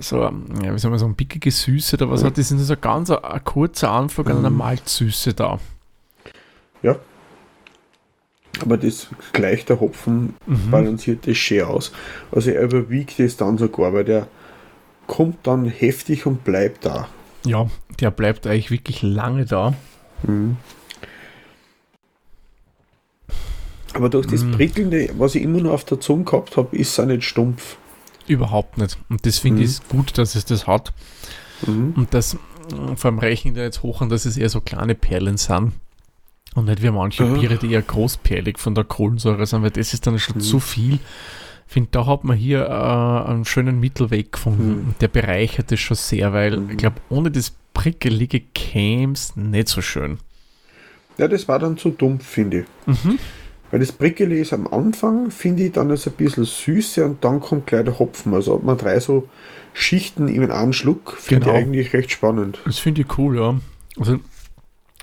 so 0.00 0.22
ähm, 0.22 0.46
ja, 0.62 0.72
wie 0.74 0.78
soll 0.78 0.90
man 0.90 0.98
sagen, 0.98 1.14
pickige 1.14 1.50
Süße 1.50 1.96
oder 1.96 2.10
was 2.10 2.22
Mhm. 2.22 2.26
hat, 2.26 2.38
das 2.38 2.50
ist 2.50 2.66
so 2.66 2.76
ganz 2.76 3.10
ein, 3.10 3.22
ein 3.22 3.44
kurzer 3.44 3.90
Anflug 3.90 4.30
an 4.30 4.38
einer 4.38 4.50
Mhm. 4.50 4.56
Malzsüße 4.58 5.34
da. 5.34 5.58
Ja. 6.82 6.96
Aber 8.62 8.76
das 8.76 9.08
gleicht 9.32 9.68
der 9.68 9.80
Hopfen 9.80 10.34
Mhm. 10.46 10.70
balanciert 10.70 11.26
das 11.26 11.36
schön 11.36 11.64
aus. 11.64 11.92
Also 12.30 12.50
er 12.50 12.62
überwiegt 12.62 13.18
es 13.18 13.36
dann 13.36 13.58
sogar, 13.58 13.92
weil 13.92 14.04
der 14.04 14.28
kommt 15.06 15.46
dann 15.46 15.66
heftig 15.66 16.24
und 16.26 16.44
bleibt 16.44 16.86
da. 16.86 17.08
Ja, 17.44 17.68
der 18.00 18.10
bleibt 18.10 18.46
eigentlich 18.46 18.70
wirklich 18.70 19.02
lange 19.02 19.44
da. 19.44 19.74
Mhm. 20.22 20.56
Aber 23.92 24.08
durch 24.08 24.26
das 24.26 24.42
Mhm. 24.42 24.52
Prickelnde, 24.52 25.10
was 25.18 25.34
ich 25.34 25.42
immer 25.42 25.60
nur 25.60 25.72
auf 25.72 25.84
der 25.84 26.00
Zunge 26.00 26.24
gehabt 26.24 26.56
habe, 26.56 26.76
ist 26.76 26.90
es 26.90 27.00
auch 27.00 27.06
nicht 27.06 27.24
stumpf. 27.24 27.76
Überhaupt 28.26 28.78
nicht. 28.78 28.98
Und 29.08 29.24
das 29.26 29.38
finde 29.38 29.62
Mhm. 29.62 29.68
ich 29.68 29.88
gut, 29.88 30.18
dass 30.18 30.34
es 30.34 30.44
das 30.44 30.66
hat. 30.66 30.92
Mhm. 31.66 31.92
Und 31.96 32.14
das, 32.14 32.34
äh, 32.34 32.96
vor 32.96 33.10
allem 33.10 33.18
rechnen 33.20 33.54
da 33.54 33.62
jetzt 33.62 33.82
hoch 33.82 34.00
an, 34.00 34.08
dass 34.08 34.24
es 34.24 34.36
eher 34.36 34.48
so 34.48 34.60
kleine 34.60 34.94
Perlen 34.94 35.36
sind. 35.36 35.72
Und 36.54 36.66
nicht 36.66 36.82
wie 36.82 36.90
manche 36.90 37.24
Mhm. 37.24 37.34
Biere, 37.40 37.56
die 37.56 37.70
eher 37.72 37.82
großperlig 37.82 38.58
von 38.58 38.74
der 38.74 38.84
Kohlensäure 38.84 39.46
sind, 39.46 39.62
weil 39.62 39.70
das 39.70 39.92
ist 39.92 40.06
dann 40.06 40.18
schon 40.18 40.36
Mhm. 40.36 40.40
zu 40.40 40.60
viel. 40.60 40.98
Ich 41.66 41.72
finde, 41.72 41.88
da 41.92 42.06
hat 42.06 42.24
man 42.24 42.36
hier 42.36 42.66
äh, 42.66 43.30
einen 43.30 43.44
schönen 43.44 43.80
Mittelweg 43.80 44.32
gefunden. 44.32 44.68
Mhm. 44.88 44.94
Der 45.00 45.08
bereichert 45.08 45.72
es 45.72 45.80
schon 45.80 45.96
sehr, 45.96 46.32
weil 46.32 46.58
Mhm. 46.58 46.70
ich 46.70 46.76
glaube, 46.76 46.96
ohne 47.08 47.30
das 47.30 47.52
prickelige 47.72 48.40
käme 48.54 49.14
es 49.14 49.34
nicht 49.36 49.68
so 49.68 49.80
schön. 49.82 50.18
Ja, 51.18 51.28
das 51.28 51.48
war 51.48 51.58
dann 51.58 51.76
zu 51.76 51.90
dumpf, 51.90 52.26
finde 52.26 52.60
ich. 52.60 52.66
Mhm. 53.04 53.18
Weil 53.70 53.80
das 53.80 53.92
Prickele 53.92 54.36
ist 54.38 54.52
am 54.52 54.68
Anfang, 54.68 55.30
finde 55.32 55.64
ich, 55.64 55.72
dann 55.72 55.90
ist 55.90 56.06
ein 56.06 56.12
bisschen 56.12 56.44
Süße 56.44 57.04
und 57.04 57.24
dann 57.24 57.40
kommt 57.40 57.66
gleich 57.66 57.84
der 57.84 57.98
Hopfen. 57.98 58.32
Also 58.34 58.54
hat 58.54 58.62
man 58.62 58.78
drei 58.78 59.00
so 59.00 59.28
Schichten 59.72 60.28
in 60.28 60.48
einen 60.50 60.72
Schluck. 60.72 61.16
Finde 61.18 61.46
genau. 61.46 61.58
ich 61.58 61.64
eigentlich 61.64 61.92
recht 61.92 62.12
spannend. 62.12 62.60
Das 62.64 62.78
finde 62.78 63.00
ich 63.02 63.18
cool, 63.18 63.36
ja. 63.36 63.58
Also 63.98 64.20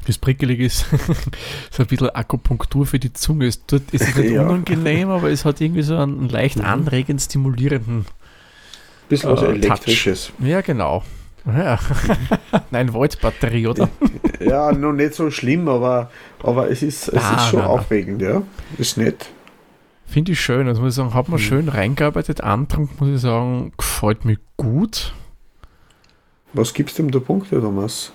das 0.07 0.17
Prickelige 0.17 0.65
ist 0.65 0.85
so 1.71 1.83
ein 1.83 1.87
bisschen 1.87 2.09
Akupunktur 2.09 2.85
für 2.85 2.99
die 2.99 3.13
Zunge. 3.13 3.47
Es, 3.47 3.65
tut, 3.65 3.83
es 3.91 4.01
ist 4.01 4.17
nicht 4.17 4.31
ja. 4.33 4.43
unangenehm, 4.43 5.09
aber 5.09 5.29
es 5.29 5.45
hat 5.45 5.61
irgendwie 5.61 5.83
so 5.83 5.97
einen 5.97 6.29
leicht 6.29 6.57
mhm. 6.57 6.65
anregend 6.65 7.21
stimulierenden. 7.21 8.05
Bisschen 9.09 9.31
was 9.31 9.41
äh, 9.43 9.47
Elektrisches. 9.47 10.31
Touch. 10.37 10.47
Ja, 10.47 10.61
genau. 10.61 11.03
Ja. 11.45 11.79
Nein, 12.71 12.93
Voltbatterie, 12.93 13.67
oder? 13.67 13.89
ja, 14.39 14.71
noch 14.71 14.93
nicht 14.93 15.15
so 15.15 15.31
schlimm, 15.31 15.67
aber, 15.67 16.11
aber 16.43 16.69
es 16.69 16.83
ist, 16.83 17.07
es 17.09 17.23
ah, 17.23 17.35
ist 17.35 17.49
schon 17.49 17.59
nein, 17.59 17.69
aufregend, 17.69 18.21
ja. 18.21 18.43
Ist 18.77 18.97
nett. 18.97 19.27
Finde 20.05 20.33
ich 20.33 20.41
schön. 20.41 20.67
Also 20.67 20.81
muss 20.81 20.93
ich 20.93 20.97
sagen, 20.97 21.13
hat 21.13 21.29
man 21.29 21.39
mhm. 21.39 21.43
schön 21.43 21.69
reingearbeitet. 21.69 22.41
Antrunk, 22.41 22.99
muss 22.99 23.09
ich 23.09 23.21
sagen, 23.21 23.71
gefällt 23.77 24.25
mir 24.25 24.37
gut. 24.57 25.13
Was 26.53 26.73
gibst 26.73 26.99
du 26.99 27.03
ihm 27.03 27.11
da 27.11 27.19
Punkte, 27.19 27.59
Thomas? 27.59 28.11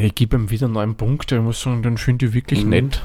Ich 0.00 0.14
gebe 0.14 0.36
ihm 0.36 0.50
wieder 0.50 0.68
neun 0.68 0.94
Punkte. 0.94 1.36
Ich 1.36 1.42
muss 1.42 1.60
sagen, 1.60 1.82
den 1.82 1.98
finde 1.98 2.26
ich 2.26 2.32
wirklich 2.32 2.64
mhm. 2.64 2.70
nett. 2.70 3.02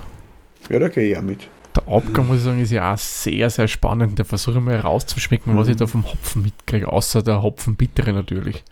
Ja, 0.70 0.80
da 0.80 0.88
gehe 0.88 1.12
ich 1.12 1.18
auch 1.18 1.22
mit. 1.22 1.48
Der 1.76 1.88
Abgang, 1.88 2.28
muss 2.28 2.38
ich 2.38 2.44
sagen, 2.44 2.62
ist 2.62 2.72
ja 2.72 2.94
auch 2.94 2.98
sehr, 2.98 3.50
sehr 3.50 3.68
spannend. 3.68 4.20
Da 4.20 4.24
versuche 4.24 4.58
ich 4.58 4.64
mal 4.64 4.80
rauszuschmecken, 4.80 5.54
mhm. 5.54 5.58
was 5.58 5.68
ich 5.68 5.78
da 5.78 5.88
vom 5.88 6.06
Hopfen 6.06 6.44
mitkriege, 6.44 6.88
außer 6.88 7.24
der 7.24 7.42
Hopfenbittere 7.42 8.14
natürlich. 8.14 8.64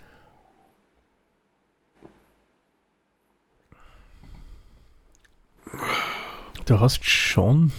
Du 6.66 6.80
hast 6.80 7.06
schon 7.06 7.72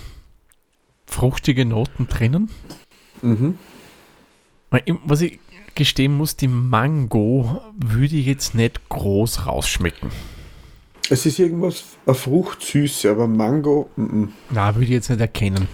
fruchtige 1.06 1.64
Noten 1.64 2.08
drinnen. 2.08 2.50
Mhm. 3.22 3.58
Was 4.70 5.20
ich 5.22 5.38
gestehen 5.74 6.16
muss, 6.16 6.36
die 6.36 6.48
Mango 6.48 7.62
würde 7.76 8.16
ich 8.16 8.26
jetzt 8.26 8.54
nicht 8.54 8.88
groß 8.88 9.46
rausschmecken. 9.46 10.10
Es 11.10 11.24
ist 11.24 11.38
irgendwas, 11.38 11.84
eine 12.04 12.14
Fruchtsüße, 12.14 13.10
aber 13.10 13.26
Mango. 13.26 13.88
M 13.96 14.08
-m. 14.10 14.28
Na, 14.50 14.74
würde 14.74 14.84
ich 14.84 14.90
jetzt 14.90 15.08
nicht 15.08 15.20
erkennen. 15.20 15.68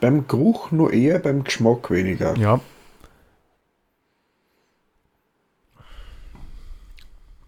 Beim 0.00 0.28
Geruch 0.28 0.70
nur 0.70 0.92
eher, 0.92 1.18
beim 1.18 1.42
Geschmack 1.42 1.90
weniger. 1.90 2.36
Ja. 2.36 2.60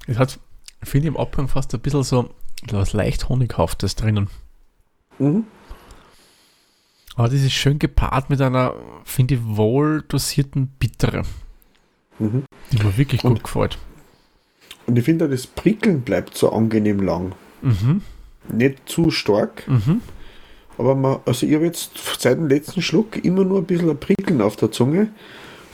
Es 0.09 0.19
hat, 0.19 0.41
finde 0.83 1.09
ich, 1.09 1.15
im 1.15 1.21
Abgang 1.21 1.47
fast 1.47 1.73
ein 1.75 1.81
bisschen 1.81 2.03
so 2.03 2.31
was 2.71 2.95
leicht 2.95 3.29
Honighaftes 3.29 3.95
drinnen. 3.95 4.29
Mhm. 5.19 5.45
Aber 7.19 7.29
das 7.29 7.43
ist 7.43 7.53
schön 7.53 7.81
gepaart 7.81 8.31
mit 8.31 8.41
einer, 8.41 8.75
finde 9.03 9.35
ich, 9.35 9.41
wohl 9.43 10.05
dosierten 10.07 10.69
Bittere. 10.79 11.25
Mhm. 12.21 12.45
Die 12.71 12.79
mir 12.79 12.97
wirklich 12.97 13.23
gut 13.23 13.31
und, 13.33 13.43
gefällt. 13.43 13.77
Und 14.87 14.97
ich 14.97 15.05
finde, 15.05 15.29
das 15.29 15.49
Prickeln 15.49 16.03
bleibt 16.03 16.39
so 16.39 16.53
angenehm 16.53 17.01
lang. 17.01 17.33
Mhm. 17.61 18.03
Nicht 18.53 18.89
zu 18.89 19.11
stark. 19.11 19.67
Mhm. 19.67 20.01
Aber 20.79 20.95
man, 20.95 21.19
also 21.27 21.45
ich 21.45 21.55
habe 21.57 21.65
jetzt 21.65 21.91
seit 22.21 22.39
dem 22.39 22.47
letzten 22.47 22.83
Schluck 22.83 23.25
immer 23.25 23.45
nur 23.45 23.59
ein 23.59 23.65
bisschen 23.65 23.91
ein 23.91 23.99
Prickeln 23.99 24.41
auf 24.41 24.55
der 24.55 24.71
Zunge 24.71 25.09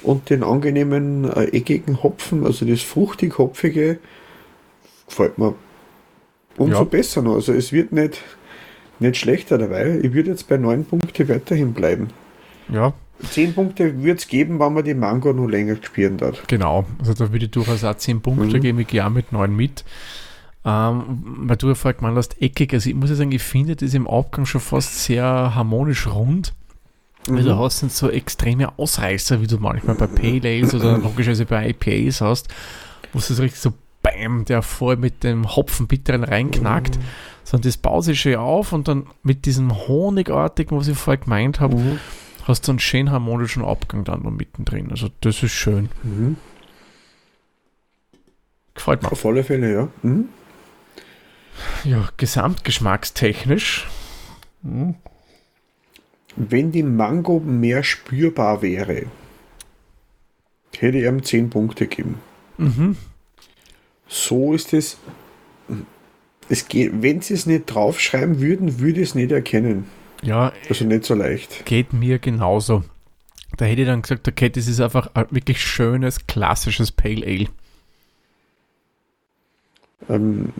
und 0.03 0.31
den 0.31 0.43
angenehmen 0.43 1.31
äh, 1.31 1.45
eckigen 1.49 2.03
Hopfen, 2.03 2.47
also 2.47 2.65
das 2.65 2.81
fruchtig-hopfige, 2.81 3.99
gefällt 5.07 5.37
mir 5.37 5.55
umso 6.57 6.79
ja. 6.79 6.85
besser 6.85 7.21
noch. 7.21 7.35
Also 7.35 7.53
es 7.53 7.71
wird 7.71 7.93
nicht, 7.93 8.23
nicht 9.05 9.17
schlechter 9.17 9.59
dabei. 9.59 10.01
Ich 10.03 10.13
würde 10.13 10.31
jetzt 10.31 10.49
bei 10.49 10.57
9 10.57 10.85
Punkten 10.85 11.29
weiterhin 11.29 11.73
bleiben. 11.73 12.09
Ja. 12.73 12.93
10 13.23 13.55
Punkte 13.55 14.03
wird 14.03 14.19
es 14.19 14.29
geben, 14.29 14.59
wenn 14.59 14.73
man 14.73 14.85
die 14.85 14.95
Mango 14.95 15.33
noch 15.33 15.47
länger 15.47 15.77
spielen 15.81 16.17
darf. 16.17 16.43
Genau, 16.47 16.85
also 16.99 17.15
da 17.15 17.33
würde 17.33 17.47
ich 17.47 17.51
durchaus 17.51 17.85
auch 17.85 17.95
10 17.95 18.21
Punkte 18.21 18.57
mhm. 18.57 18.61
geben, 18.61 18.81
ich 18.81 18.89
gehe 18.89 19.05
auch 19.07 19.11
mit 19.11 19.33
9 19.33 19.55
mit. 19.55 19.85
Ähm, 20.67 21.23
weil 21.25 21.57
du 21.57 21.69
ja 21.69 21.75
vorher 21.75 21.99
gemeint 21.99 22.17
hast, 22.17 22.41
eckig, 22.41 22.73
also 22.73 22.89
ich 22.89 22.97
muss 22.97 23.11
ja 23.11 23.17
sagen, 23.17 23.33
ich 23.33 23.43
finde 23.43 23.77
das 23.77 23.93
im 23.93 24.09
Abgang 24.09 24.47
schon 24.47 24.63
fast 24.63 25.05
sehr 25.05 25.55
harmonisch 25.55 26.07
rund. 26.07 26.55
Mhm. 27.29 27.37
Also 27.37 27.49
du 27.51 27.59
hast 27.59 27.83
nicht 27.83 27.95
so 27.95 28.11
extreme 28.11 28.79
Ausreißer, 28.79 29.41
wie 29.41 29.47
du 29.47 29.59
manchmal 29.59 29.97
bei 29.97 30.07
Pale 30.07 30.49
Ales 30.49 30.75
oder 30.75 30.99
logischerweise 31.03 31.45
bei 31.45 31.69
IPAs 31.69 32.21
hast, 32.21 32.49
wo 33.13 33.19
es 33.19 33.29
so 33.29 33.43
richtig 33.43 33.61
so 33.61 33.73
BAM, 34.17 34.45
der 34.45 34.63
voll 34.63 34.97
mit 34.97 35.25
dem 35.25 35.57
Hopfenbitteren 35.57 36.25
reinknackt. 36.25 36.97
Mhm 36.99 37.05
sondern 37.45 37.69
das 37.69 37.77
baut 37.77 38.05
sich 38.05 38.21
schön 38.21 38.37
auf 38.37 38.73
und 38.73 38.89
dann 38.89 39.07
mit 39.23 39.45
diesem 39.45 39.87
Honigartigen, 39.87 40.77
was 40.77 40.89
ich 40.89 40.97
vorher 40.97 41.23
gemeint 41.23 41.61
habe, 41.61 41.77
mhm. 41.77 42.01
hast 42.45 42.67
du 42.67 42.73
einen 42.73 42.79
schön 42.79 43.11
harmonischen 43.11 43.65
Abgang 43.65 44.05
dann 44.05 44.23
noch 44.23 44.31
mittendrin. 44.31 44.91
Also 44.91 45.11
das 45.21 45.43
ist 45.43 45.53
schön. 45.53 45.91
Mhm. 46.03 46.37
Gefällt 48.75 49.03
mir. 49.03 49.13
Auf 49.13 49.25
alle 49.25 49.45
Fälle, 49.45 49.73
ja. 49.73 49.89
Mhm. 50.03 50.29
Ja, 51.85 52.09
gesamtgeschmackstechnisch. 52.17 53.87
Mhm. 54.63 54.97
Wenn 56.37 56.73
die 56.73 56.83
Mango 56.83 57.39
mehr 57.39 57.85
spürbar 57.85 58.63
wäre, 58.63 59.05
hätte 60.77 60.99
ich 60.99 61.05
ihm 61.05 61.23
10 61.23 61.51
Punkte 61.51 61.87
gegeben. 61.87 62.21
Mhm. 62.57 62.97
So 64.15 64.55
ist 64.55 64.73
es 64.73 64.97
es 66.49 66.69
geht, 66.69 67.03
wenn 67.03 67.21
sie 67.21 67.35
es 67.35 67.47
nicht 67.47 67.67
draufschreiben 67.67 68.41
würden, 68.41 68.81
würde 68.81 69.01
ich 69.01 69.09
es 69.11 69.15
nicht 69.15 69.33
erkennen. 69.33 69.87
Ja. 70.23 70.53
Also 70.69 70.85
nicht 70.85 71.05
so 71.05 71.15
leicht. 71.15 71.65
Geht 71.65 71.93
mir 71.93 72.19
genauso. 72.19 72.85
Da 73.57 73.65
hätte 73.65 73.83
ich 73.83 73.87
dann 73.87 74.03
gesagt, 74.03 74.27
okay, 74.27 74.51
das 74.51 74.67
ist 74.67 74.81
einfach 74.81 75.11
ein 75.15 75.27
wirklich 75.31 75.61
schönes, 75.61 76.27
klassisches 76.27 76.91
Pale 76.91 77.27
Ale. 77.27 77.47
Ähm, 80.09 80.53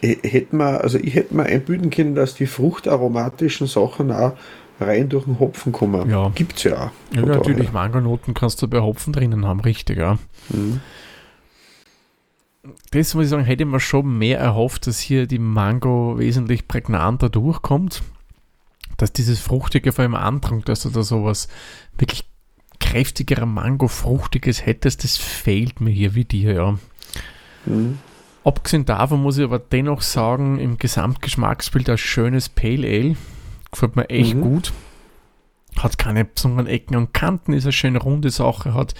hätte 0.00 0.56
man, 0.56 0.76
also 0.76 0.98
ich 0.98 1.14
hätte 1.14 1.34
mir 1.34 1.44
einbilden 1.44 1.90
können, 1.90 2.14
dass 2.14 2.34
die 2.34 2.46
fruchtaromatischen 2.46 3.66
Sachen 3.66 4.10
auch 4.10 4.32
rein 4.80 5.08
durch 5.08 5.24
den 5.24 5.38
Hopfen 5.40 5.72
kommen. 5.72 6.08
Ja. 6.08 6.30
Gibt 6.34 6.56
es 6.56 6.64
ja 6.64 6.86
auch. 6.86 7.14
Ja, 7.14 7.22
natürlich, 7.22 7.72
Mangonoten 7.72 8.34
kannst 8.34 8.62
du 8.62 8.68
bei 8.68 8.80
Hopfen 8.80 9.12
drinnen 9.12 9.46
haben, 9.46 9.60
richtig, 9.60 9.98
ja. 9.98 10.18
Mhm 10.48 10.80
das 12.90 13.14
muss 13.14 13.24
ich 13.24 13.30
sagen, 13.30 13.44
hätte 13.44 13.64
man 13.64 13.80
schon 13.80 14.18
mehr 14.18 14.38
erhofft, 14.38 14.86
dass 14.86 14.98
hier 14.98 15.26
die 15.26 15.38
Mango 15.38 16.18
wesentlich 16.18 16.68
prägnanter 16.68 17.28
durchkommt. 17.28 18.02
Dass 18.96 19.12
dieses 19.12 19.38
Fruchtige 19.38 19.92
vor 19.92 20.02
allem 20.02 20.14
Andrang, 20.14 20.64
dass 20.64 20.82
du 20.82 20.90
da 20.90 21.02
sowas 21.02 21.48
wirklich 21.96 22.24
kräftigerer 22.80 23.46
Mango-Fruchtiges 23.46 24.64
hättest, 24.64 25.04
das 25.04 25.16
fehlt 25.16 25.80
mir 25.80 25.90
hier 25.90 26.14
wie 26.14 26.24
dir, 26.24 26.52
ja. 26.54 26.78
Mhm. 27.66 27.98
Abgesehen 28.44 28.86
davon 28.86 29.22
muss 29.22 29.36
ich 29.36 29.44
aber 29.44 29.58
dennoch 29.58 30.00
sagen, 30.00 30.58
im 30.58 30.78
Gesamtgeschmacksbild 30.78 31.90
ein 31.90 31.98
schönes 31.98 32.48
Pale 32.48 32.86
Ale. 32.86 33.16
Gefällt 33.70 33.96
mir 33.96 34.08
echt 34.08 34.34
mhm. 34.34 34.40
gut. 34.40 34.72
Hat 35.76 35.98
keine 35.98 36.24
besonderen 36.24 36.66
Ecken 36.66 36.96
und 36.96 37.12
Kanten, 37.12 37.52
ist 37.52 37.64
eine 37.64 37.72
schöne 37.72 37.98
runde 37.98 38.30
Sache, 38.30 38.74
hat 38.74 38.94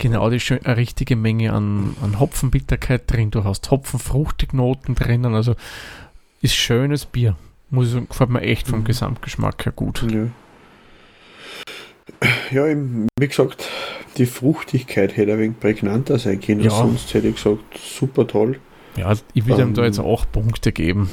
genau 0.00 0.30
die 0.30 0.40
schön, 0.40 0.64
eine 0.64 0.76
richtige 0.76 1.14
Menge 1.14 1.52
an, 1.52 1.94
an 2.02 2.18
Hopfenbitterkeit 2.18 3.02
drin. 3.06 3.30
Du 3.30 3.44
hast 3.44 3.70
Hopfenfruchtignoten 3.70 4.96
drinnen. 4.96 5.34
Also 5.34 5.54
ist 6.42 6.54
schönes 6.54 7.06
Bier. 7.06 7.36
Muss 7.68 7.86
ich 7.86 7.92
sagen, 7.92 8.08
gefällt 8.08 8.30
mir 8.30 8.40
echt 8.40 8.66
vom 8.66 8.80
mhm. 8.80 8.84
Gesamtgeschmack 8.84 9.64
her 9.64 9.72
gut. 9.72 10.04
Ja. 10.10 10.26
Ja, 12.50 12.64
wie 12.66 13.28
gesagt, 13.28 13.68
die 14.16 14.26
Fruchtigkeit 14.26 15.16
hätte 15.16 15.32
ein 15.32 15.38
wenig 15.38 15.60
prägnanter 15.60 16.18
sein 16.18 16.40
können. 16.40 16.60
Ja. 16.60 16.70
Sonst 16.70 17.14
hätte 17.14 17.28
ich 17.28 17.36
gesagt, 17.36 17.78
super 17.78 18.26
toll. 18.26 18.58
Ja, 18.96 19.14
ich 19.32 19.46
würde 19.46 19.62
ihm 19.62 19.74
da 19.74 19.84
jetzt 19.84 20.00
auch 20.00 20.26
Punkte 20.30 20.72
geben. 20.72 21.08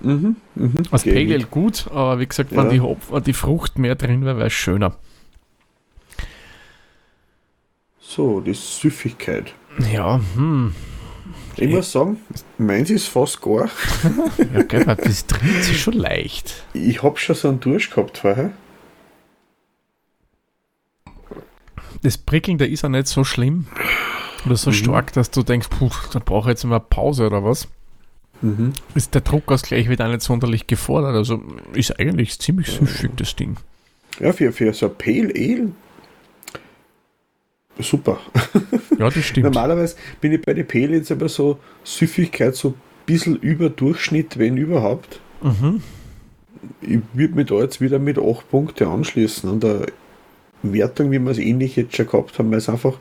Mhm, 0.00 0.36
mhm, 0.54 0.82
Als 0.90 1.04
Pale 1.04 1.38
gut, 1.50 1.86
aber 1.90 2.20
wie 2.20 2.26
gesagt, 2.26 2.54
wenn 2.54 2.68
die, 2.68 2.80
Hopf, 2.80 3.10
die 3.22 3.32
Frucht 3.32 3.78
mehr 3.78 3.94
drin 3.94 4.24
wäre, 4.24 4.36
wäre 4.36 4.46
es 4.48 4.52
schöner. 4.52 4.94
So, 8.08 8.40
die 8.40 8.54
Süffigkeit. 8.54 9.52
Ja, 9.92 10.18
hm. 10.34 10.74
Ich 11.58 11.68
muss 11.68 11.92
sagen, 11.92 12.16
meins 12.56 12.88
ist 12.88 13.06
fast 13.06 13.42
gar. 13.42 13.68
ja, 14.54 14.62
gell, 14.62 14.84
das 14.86 15.26
trinkt 15.26 15.64
sich 15.64 15.82
schon 15.82 15.92
leicht. 15.92 16.64
Ich 16.72 17.02
habe 17.02 17.18
schon 17.18 17.36
so 17.36 17.48
einen 17.48 17.60
Durst 17.60 17.90
gehabt 17.90 18.16
vorher. 18.16 18.52
Das 22.02 22.16
Prickeln, 22.16 22.56
der 22.56 22.70
ist 22.70 22.82
ja 22.82 22.88
nicht 22.88 23.08
so 23.08 23.24
schlimm 23.24 23.66
oder 24.46 24.56
so 24.56 24.70
mhm. 24.70 24.74
stark, 24.74 25.12
dass 25.12 25.30
du 25.30 25.42
denkst, 25.42 25.68
puh, 25.68 25.90
da 26.12 26.18
brauche 26.18 26.48
ich 26.48 26.52
jetzt 26.54 26.64
mal 26.64 26.80
Pause 26.80 27.26
oder 27.26 27.44
was. 27.44 27.68
Mhm. 28.40 28.72
Ist 28.94 29.14
der 29.14 29.20
Druckausgleich 29.20 29.90
wieder 29.90 30.08
nicht 30.08 30.22
sonderlich 30.22 30.66
gefordert. 30.66 31.14
Also 31.14 31.42
ist 31.74 32.00
eigentlich 32.00 32.38
ziemlich 32.38 32.68
süffig, 32.68 33.10
das 33.16 33.36
Ding. 33.36 33.58
Ja, 34.18 34.32
für, 34.32 34.50
für 34.52 34.72
so 34.72 34.88
Pale 34.88 35.30
Ale 35.36 35.72
super. 37.78 38.18
Ja, 38.98 39.10
das 39.10 39.24
stimmt. 39.24 39.44
Normalerweise 39.54 39.96
bin 40.20 40.32
ich 40.32 40.42
bei 40.42 40.54
den 40.54 40.66
Pelets 40.66 41.10
aber 41.10 41.28
so 41.28 41.58
Süffigkeit 41.84 42.54
so 42.54 42.70
ein 42.70 42.74
bisschen 43.06 43.36
über 43.36 43.70
Durchschnitt, 43.70 44.38
wenn 44.38 44.56
überhaupt. 44.56 45.20
Mhm. 45.42 45.82
Ich 46.80 46.98
würde 47.12 47.34
mich 47.34 47.46
da 47.46 47.56
jetzt 47.56 47.80
wieder 47.80 47.98
mit 47.98 48.18
8 48.18 48.50
Punkten 48.50 48.88
anschließen 48.88 49.48
an 49.48 49.60
der 49.60 49.86
Wertung, 50.62 51.10
wie 51.12 51.18
wir 51.18 51.30
es 51.30 51.38
ähnlich 51.38 51.76
jetzt 51.76 51.96
schon 51.96 52.06
gehabt 52.06 52.38
haben, 52.38 52.50
weil 52.50 52.58
es 52.58 52.68
einfach 52.68 52.94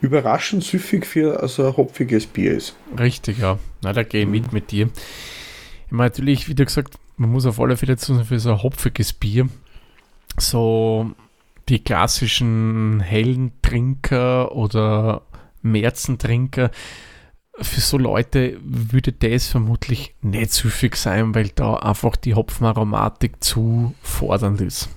überraschend 0.00 0.62
süffig 0.62 1.06
für 1.06 1.46
so 1.48 1.66
ein 1.66 1.76
hopfiges 1.76 2.26
Bier 2.26 2.52
ist. 2.52 2.76
Richtig, 2.98 3.38
ja. 3.38 3.58
Na, 3.82 3.92
da 3.92 4.02
gehe 4.02 4.22
ich 4.22 4.28
mit 4.28 4.52
mit 4.52 4.70
dir. 4.70 4.90
Ich 5.86 5.92
meine, 5.92 6.10
natürlich, 6.10 6.48
wie 6.48 6.54
du 6.54 6.64
gesagt, 6.64 6.94
man 7.16 7.30
muss 7.30 7.46
auf 7.46 7.60
alle 7.60 7.76
Fälle 7.76 7.96
zu 7.96 8.24
für 8.24 8.38
so 8.38 8.50
ein 8.50 8.62
hopfiges 8.62 9.12
Bier 9.12 9.48
so 10.38 11.10
die 11.68 11.82
klassischen 11.82 13.00
hellen 13.00 13.52
Trinker 13.62 14.54
oder 14.54 15.22
Märzentrinker, 15.62 16.70
für 17.60 17.80
so 17.80 17.98
Leute 17.98 18.58
würde 18.64 19.12
das 19.12 19.46
vermutlich 19.46 20.14
nicht 20.22 20.52
süffig 20.52 20.96
sein, 20.96 21.34
weil 21.34 21.50
da 21.54 21.74
einfach 21.74 22.16
die 22.16 22.34
Hopfenaromatik 22.34 23.42
zu 23.44 23.94
fordernd 24.02 24.60
ist. 24.60 24.88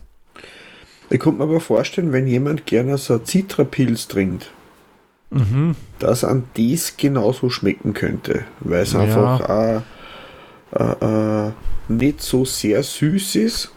Ich 1.10 1.20
könnte 1.20 1.38
mir 1.38 1.44
aber 1.44 1.60
vorstellen, 1.60 2.12
wenn 2.12 2.28
jemand 2.28 2.66
gerne 2.66 2.98
so 2.98 3.20
Zitrapilz 3.20 4.08
trinkt, 4.08 4.52
mhm. 5.30 5.76
dass 6.00 6.24
an 6.24 6.46
dies 6.58 6.98
genauso 6.98 7.50
schmecken 7.50 7.94
könnte, 7.94 8.44
weil 8.60 8.82
es 8.82 8.94
ja. 8.94 9.02
einfach 9.02 9.50
äh, 9.50 9.82
äh, 10.76 11.48
äh, 11.48 11.52
nicht 11.88 12.22
so 12.22 12.44
sehr 12.44 12.84
süß 12.84 13.36
ist, 13.36 13.72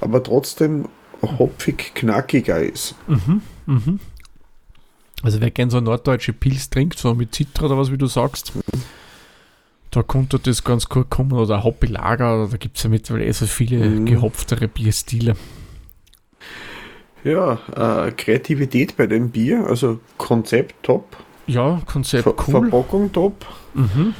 aber 0.00 0.22
trotzdem 0.22 0.88
hopfig 1.22 1.94
knackiger 1.94 2.60
ist. 2.60 2.94
Mhm. 3.06 3.42
Mhm. 3.66 4.00
Also 5.22 5.40
wer 5.40 5.50
gerne 5.50 5.70
so 5.70 5.80
norddeutsche 5.80 6.32
Pilz 6.32 6.70
trinkt, 6.70 6.98
so 6.98 7.14
mit 7.14 7.34
Zitra 7.34 7.66
oder 7.66 7.78
was, 7.78 7.90
wie 7.90 7.98
du 7.98 8.06
sagst, 8.06 8.52
da 9.90 10.02
könnte 10.02 10.38
das 10.38 10.62
ganz 10.62 10.88
gut 10.88 11.08
kommen. 11.10 11.32
Oder 11.32 11.64
Hoppy 11.64 11.86
Lager, 11.86 12.48
da 12.50 12.56
gibt 12.58 12.76
es 12.76 12.82
ja 12.82 12.90
mittlerweile 12.90 13.24
eh 13.24 13.32
so 13.32 13.46
viele 13.46 13.78
mhm. 13.88 14.06
gehopftere 14.06 14.68
Bierstile. 14.68 15.36
Ja, 17.24 17.58
äh, 17.74 18.12
Kreativität 18.12 18.96
bei 18.96 19.06
dem 19.06 19.30
Bier, 19.30 19.66
also 19.66 19.98
Konzept 20.16 20.76
top. 20.82 21.16
Ja, 21.46 21.80
Konzept 21.86 22.24
Ver 22.24 22.34
cool. 22.46 22.70
Verpackung 22.70 23.12
top. 23.12 23.46
Mhm. 23.74 24.14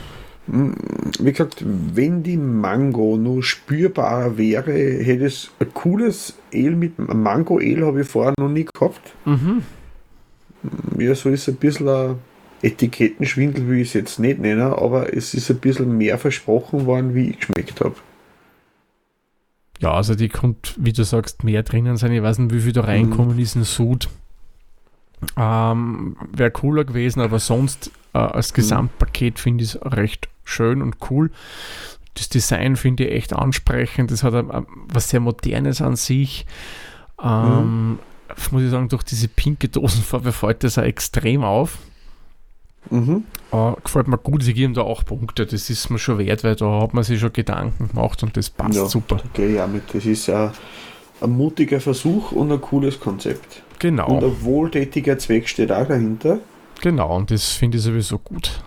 Mm, 0.47 0.73
wie 1.19 1.33
gesagt, 1.33 1.65
wenn 1.65 2.23
die 2.23 2.37
Mango 2.37 3.17
nur 3.17 3.43
spürbarer 3.43 4.39
wäre, 4.39 4.73
hätte 4.73 5.27
es 5.27 5.51
ein 5.59 5.73
cooles 5.75 6.35
Ale 6.53 6.77
mit 6.77 6.99
Mango-Ale, 6.99 7.87
habe 7.87 8.01
ich 8.03 8.09
vorher 8.09 8.35
noch 8.39 8.49
nie 8.49 8.65
gehabt. 8.65 9.15
Mhm. 9.25 9.63
Ja, 10.99 11.15
so 11.15 11.31
ist 11.31 11.49
ein 11.49 11.57
bisschen 11.57 11.89
ein 11.89 12.19
Etikettenschwindel, 12.63 13.71
wie 13.71 13.83
ich 13.83 13.89
es 13.89 13.95
jetzt 13.95 14.19
nicht 14.19 14.41
nenne, 14.41 14.79
aber 14.79 15.15
es 15.15 15.35
ist 15.35 15.51
ein 15.51 15.59
bisschen 15.59 15.97
mehr 15.97 16.19
versprochen 16.19 16.87
worden, 16.87 17.15
wie 17.15 17.31
ich 17.31 17.39
geschmeckt 17.39 17.81
habe. 17.81 17.97
Ja, 19.79 19.93
also 19.93 20.15
die 20.15 20.29
kommt, 20.29 20.75
wie 20.79 20.93
du 20.93 21.05
sagst, 21.05 21.45
mehr 21.45 21.63
drinnen 21.63 21.97
sein. 21.97 22.13
Ich 22.13 22.23
weiß 22.23 22.39
nicht, 22.39 22.55
wie 22.55 22.61
viel 22.61 22.73
da 22.73 22.83
mhm. 22.83 22.89
reinkommen 22.89 23.35
mhm. 23.35 23.43
ist 23.43 23.57
in 23.57 23.65
Sud. 23.65 24.09
Ähm, 25.37 26.17
Wäre 26.33 26.51
cooler 26.51 26.85
gewesen, 26.85 27.21
aber 27.21 27.39
sonst 27.39 27.91
äh, 28.15 28.19
als 28.19 28.53
mhm. 28.53 28.57
Gesamtpaket 28.57 29.39
finde 29.39 29.65
ich 29.65 29.75
es 29.75 29.81
recht 29.85 30.29
schön 30.47 30.81
und 30.81 30.97
cool. 31.11 31.31
Das 32.15 32.31
Design 32.31 32.77
finde 32.77 33.05
ich 33.05 33.13
echt 33.13 33.33
ansprechend. 33.35 34.11
Das 34.11 34.23
hat 34.23 34.35
ein, 34.35 34.67
was 34.89 35.11
sehr 35.11 35.21
Modernes 35.21 35.83
an 35.83 35.97
sich. 35.97 36.47
Ähm, 37.23 37.91
mhm. 37.91 37.99
Muss 38.51 38.63
ich 38.63 38.71
sagen, 38.71 38.89
durch 38.89 39.03
diese 39.03 39.29
pinke 39.29 39.69
Dosenfarbe 39.69 40.33
fällt 40.33 40.65
das 40.65 40.79
auch 40.79 40.83
extrem 40.83 41.45
auf. 41.45 41.79
Mhm. 42.91 43.25
Uh, 43.53 43.75
gefällt 43.83 44.09
mir 44.09 44.19
gut, 44.19 44.43
sie 44.43 44.55
geben 44.55 44.75
da 44.75 44.83
auch 44.83 45.05
Punkte, 45.05 45.47
das 45.47 45.71
ist 45.71 45.91
mir 45.91 45.99
schon 45.99 46.19
wert, 46.19 46.45
weil 46.45 46.55
da 46.57 46.83
hat 46.83 46.95
man 46.95 47.05
sich 47.05 47.21
schon 47.21 47.33
Gedanken 47.33 47.89
gemacht 47.89 48.23
und 48.23 48.37
das 48.37 48.51
passt 48.51 48.77
ja, 48.77 48.87
super. 48.87 49.21
Okay, 49.33 49.55
ja, 49.55 49.67
mit. 49.67 49.93
Das 49.93 50.05
ist 50.05 50.27
ja 50.27 50.53
ein 51.21 51.31
mutiger 51.31 51.81
Versuch 51.81 52.33
und 52.33 52.53
ein 52.53 52.61
cooles 52.61 53.01
Konzept. 53.01 53.63
Genau. 53.79 54.09
Und 54.09 54.25
ein 54.25 54.43
wohltätiger 54.43 55.19
Zweck 55.19 55.49
steht 55.49 55.73
auch 55.73 55.87
dahinter. 55.87 56.39
Genau, 56.81 57.17
und 57.17 57.31
das 57.31 57.53
finde 57.53 57.79
ich 57.79 57.85
sowieso 57.85 58.19
gut. 58.19 58.63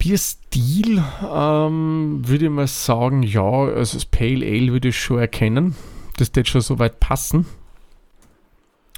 Bierstil 0.00 1.04
ähm, 1.22 2.22
würde 2.24 2.46
ich 2.46 2.50
mal 2.50 2.66
sagen, 2.66 3.22
ja, 3.22 3.42
also 3.42 3.98
das 3.98 4.06
Pale 4.06 4.46
Ale 4.46 4.72
würde 4.72 4.88
ich 4.88 4.98
schon 4.98 5.18
erkennen. 5.18 5.76
Das 6.16 6.34
wird 6.34 6.48
schon 6.48 6.62
soweit 6.62 7.00
passen. 7.00 7.46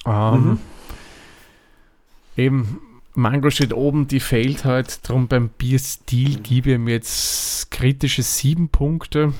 Ähm, 0.06 0.34
mhm. 0.34 0.58
Eben, 2.36 2.78
Mango 3.14 3.50
steht 3.50 3.74
oben, 3.74 4.06
die 4.06 4.20
fehlt 4.20 4.64
halt. 4.64 5.08
Darum 5.08 5.26
beim 5.26 5.48
Bierstil 5.48 6.38
gebe 6.38 6.72
ich 6.72 6.78
mir 6.78 6.92
jetzt 6.92 7.70
kritische 7.72 8.22
sieben 8.22 8.68
Punkte, 8.68 9.34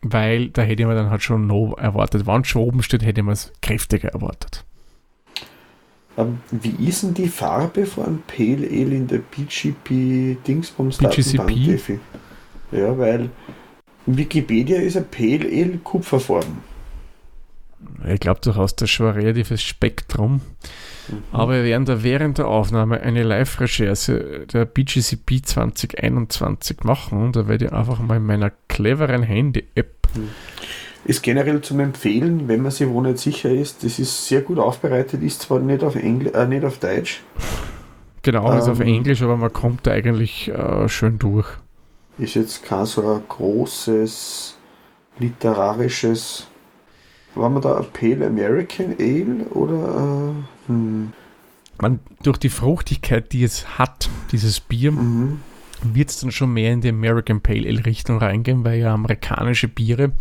weil 0.00 0.48
da 0.48 0.62
hätte 0.62 0.86
man 0.86 0.96
dann 0.96 1.10
halt 1.10 1.22
schon 1.22 1.46
noch 1.46 1.74
erwartet. 1.76 2.26
Wenn 2.26 2.40
es 2.40 2.48
schon 2.48 2.62
oben 2.62 2.82
steht, 2.82 3.04
hätte 3.04 3.22
man 3.22 3.34
es 3.34 3.52
kräftiger 3.60 4.08
erwartet. 4.08 4.64
Ähm, 6.20 6.38
wie 6.50 6.88
ist 6.88 7.02
denn 7.02 7.14
die 7.14 7.28
Farbe 7.28 7.86
von 7.86 8.22
Pale 8.26 8.66
Ale 8.66 8.94
in 8.94 9.06
der 9.06 9.18
BGP 9.18 10.36
Dingsbums 10.46 10.98
BGCP? 10.98 11.98
Ja, 12.72 12.96
weil 12.96 13.30
Wikipedia 14.06 14.80
ist 14.80 14.96
ein 14.96 15.06
Pale 15.10 15.46
Ale 15.46 15.78
kupferfarben. 15.82 16.70
Ich 18.06 18.20
glaube, 18.20 18.40
du 18.42 18.54
hast 18.54 18.76
da 18.76 18.86
schon 18.86 19.06
ein 19.06 19.14
relatives 19.14 19.62
Spektrum. 19.62 20.40
Mhm. 21.08 21.22
Aber 21.32 21.54
wir 21.54 21.64
werden 21.64 21.86
da 21.86 22.02
während 22.02 22.38
der 22.38 22.48
Aufnahme 22.48 23.00
eine 23.00 23.22
Live-Recherche 23.22 24.46
der 24.52 24.64
BGCP 24.66 25.42
2021 25.42 26.84
machen. 26.84 27.32
Da 27.32 27.48
werde 27.48 27.66
ich 27.66 27.72
einfach 27.72 27.98
mal 28.00 28.18
in 28.18 28.26
meiner 28.26 28.52
cleveren 28.68 29.22
Handy-App. 29.22 30.08
Mhm. 30.14 30.28
Ist 31.04 31.22
generell 31.22 31.60
zum 31.62 31.80
Empfehlen, 31.80 32.46
wenn 32.48 32.60
man 32.62 32.70
sich 32.70 32.88
wo 32.88 33.00
nicht 33.00 33.18
sicher 33.18 33.50
ist. 33.50 33.84
Das 33.84 33.98
ist 33.98 34.26
sehr 34.26 34.42
gut 34.42 34.58
aufbereitet, 34.58 35.22
ist 35.22 35.42
zwar 35.42 35.58
nicht 35.60 35.82
auf, 35.82 35.96
Engl 35.96 36.28
äh, 36.34 36.46
nicht 36.46 36.64
auf 36.64 36.78
Deutsch. 36.78 37.22
Genau, 38.22 38.52
ist 38.56 38.68
auf 38.68 38.80
ähm, 38.80 38.86
Englisch, 38.86 39.22
aber 39.22 39.36
man 39.36 39.52
kommt 39.52 39.86
da 39.86 39.92
eigentlich 39.92 40.48
äh, 40.48 40.88
schön 40.88 41.18
durch. 41.18 41.48
Ist 42.18 42.34
jetzt 42.34 42.64
kein 42.64 42.84
so 42.84 43.00
ein 43.00 43.22
großes 43.28 44.58
literarisches 45.18 46.46
war 47.34 47.48
man 47.48 47.62
da 47.62 47.78
ein 47.78 47.86
Pale 47.92 48.26
American 48.26 48.96
Ale 48.98 49.44
oder? 49.50 50.34
Äh, 50.36 50.68
hm. 50.68 51.12
Man, 51.80 52.00
durch 52.22 52.36
die 52.36 52.50
Fruchtigkeit, 52.50 53.32
die 53.32 53.42
es 53.42 53.78
hat, 53.78 54.10
dieses 54.32 54.60
Bier, 54.60 54.92
mhm. 54.92 55.40
wird 55.82 56.10
es 56.10 56.20
dann 56.20 56.30
schon 56.30 56.52
mehr 56.52 56.72
in 56.72 56.82
die 56.82 56.90
American 56.90 57.40
Pale 57.40 57.66
Ale 57.66 57.86
Richtung 57.86 58.18
reingehen, 58.18 58.64
weil 58.64 58.80
ja 58.80 58.92
amerikanische 58.92 59.68
Biere 59.68 60.12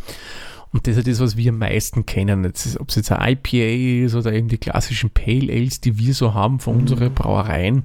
und 0.71 0.85
das 0.85 0.97
ist 0.97 1.07
das, 1.07 1.19
was 1.19 1.37
wir 1.37 1.51
am 1.51 1.57
meisten 1.57 2.05
kennen. 2.05 2.43
Jetzt, 2.43 2.79
ob 2.79 2.89
es 2.89 2.95
jetzt 2.95 3.11
ein 3.11 3.37
IPA 3.43 4.05
ist 4.05 4.15
oder 4.15 4.33
eben 4.33 4.49
die 4.49 4.57
klassischen 4.57 5.09
Pale 5.09 5.51
Ales, 5.51 5.81
die 5.81 5.97
wir 5.97 6.13
so 6.13 6.33
haben 6.33 6.59
von 6.59 6.75
mhm. 6.75 6.81
unseren 6.81 7.13
Brauereien, 7.13 7.83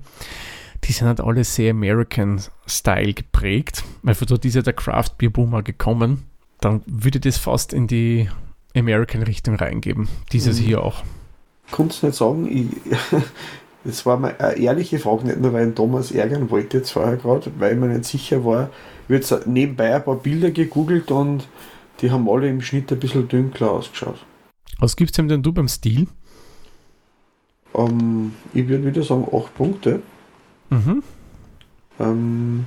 die 0.84 0.92
sind 0.92 1.06
halt 1.06 1.20
alle 1.20 1.44
sehr 1.44 1.70
American-Style 1.70 3.14
geprägt, 3.14 3.84
weil 4.02 4.14
von 4.14 4.26
dort 4.26 4.44
ist 4.44 4.54
ja 4.54 4.62
der 4.62 4.74
Craft 4.74 5.16
Beer 5.16 5.30
Boomer 5.30 5.62
gekommen. 5.62 6.24
Dann 6.60 6.82
würde 6.86 7.20
das 7.20 7.38
fast 7.38 7.72
in 7.72 7.86
die 7.86 8.28
American-Richtung 8.76 9.54
reingeben. 9.54 10.08
Dieses 10.32 10.60
mhm. 10.60 10.64
hier 10.64 10.82
auch. 10.82 11.02
Kannst 11.72 12.02
nicht 12.02 12.14
sagen, 12.14 12.46
ich, 12.46 12.66
das 13.84 14.04
war 14.04 14.18
mal 14.18 14.36
eine 14.38 14.58
ehrliche 14.58 14.98
Frage, 14.98 15.24
nicht 15.26 15.40
nur 15.40 15.54
weil 15.54 15.68
ich 15.70 15.74
Thomas 15.74 16.12
ärgern 16.12 16.50
wollte 16.50 16.78
jetzt 16.78 16.90
vorher 16.90 17.16
gerade, 17.16 17.50
weil 17.58 17.72
ich 17.72 17.80
mir 17.80 17.88
nicht 17.88 18.04
sicher 18.04 18.44
war. 18.44 18.68
Ich 19.08 19.30
habe 19.30 19.50
nebenbei 19.50 19.94
ein 19.94 20.04
paar 20.04 20.16
Bilder 20.16 20.50
gegoogelt 20.50 21.10
und 21.10 21.46
die 22.04 22.10
haben 22.10 22.28
alle 22.28 22.50
im 22.50 22.60
Schnitt 22.60 22.92
ein 22.92 23.00
bisschen 23.00 23.26
dunkler 23.28 23.70
ausgeschaut. 23.70 24.18
Was 24.78 24.94
gibst 24.94 25.16
du 25.16 25.22
denn 25.22 25.42
du 25.42 25.54
beim 25.54 25.68
Stil? 25.68 26.06
Um, 27.72 27.88
ähm, 27.88 28.34
ich 28.52 28.68
würde 28.68 28.84
wieder 28.84 29.02
sagen 29.02 29.26
8 29.32 29.54
Punkte. 29.54 30.02
Mhm. 30.68 31.02
Ähm, 31.98 32.66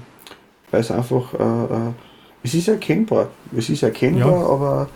weil 0.72 0.82
es 0.82 0.90
einfach, 0.90 1.36
äh, 1.36 1.44
äh, 1.90 1.92
es 2.42 2.56
ist 2.56 2.68
erkennbar. 2.68 3.30
Es 3.56 3.70
ist 3.70 3.84
erkennbar, 3.84 4.32
ja. 4.32 4.88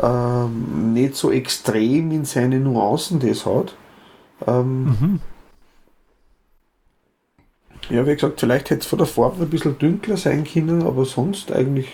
aber 0.00 0.46
ähm, 0.46 0.92
nicht 0.92 1.16
so 1.16 1.32
extrem 1.32 2.12
in 2.12 2.24
seine 2.24 2.60
Nuancen 2.60 3.18
das 3.18 3.46
hat. 3.46 3.74
Ähm, 4.46 4.84
mhm. 4.84 5.20
Ja, 7.90 8.06
wie 8.06 8.14
gesagt, 8.14 8.38
vielleicht 8.38 8.70
hätte 8.70 8.82
es 8.82 8.86
von 8.86 8.98
der 8.98 9.08
Farbe 9.08 9.42
ein 9.42 9.50
bisschen 9.50 9.76
dunkler 9.76 10.16
sein 10.16 10.44
können, 10.44 10.84
aber 10.84 11.04
sonst 11.04 11.50
eigentlich 11.50 11.88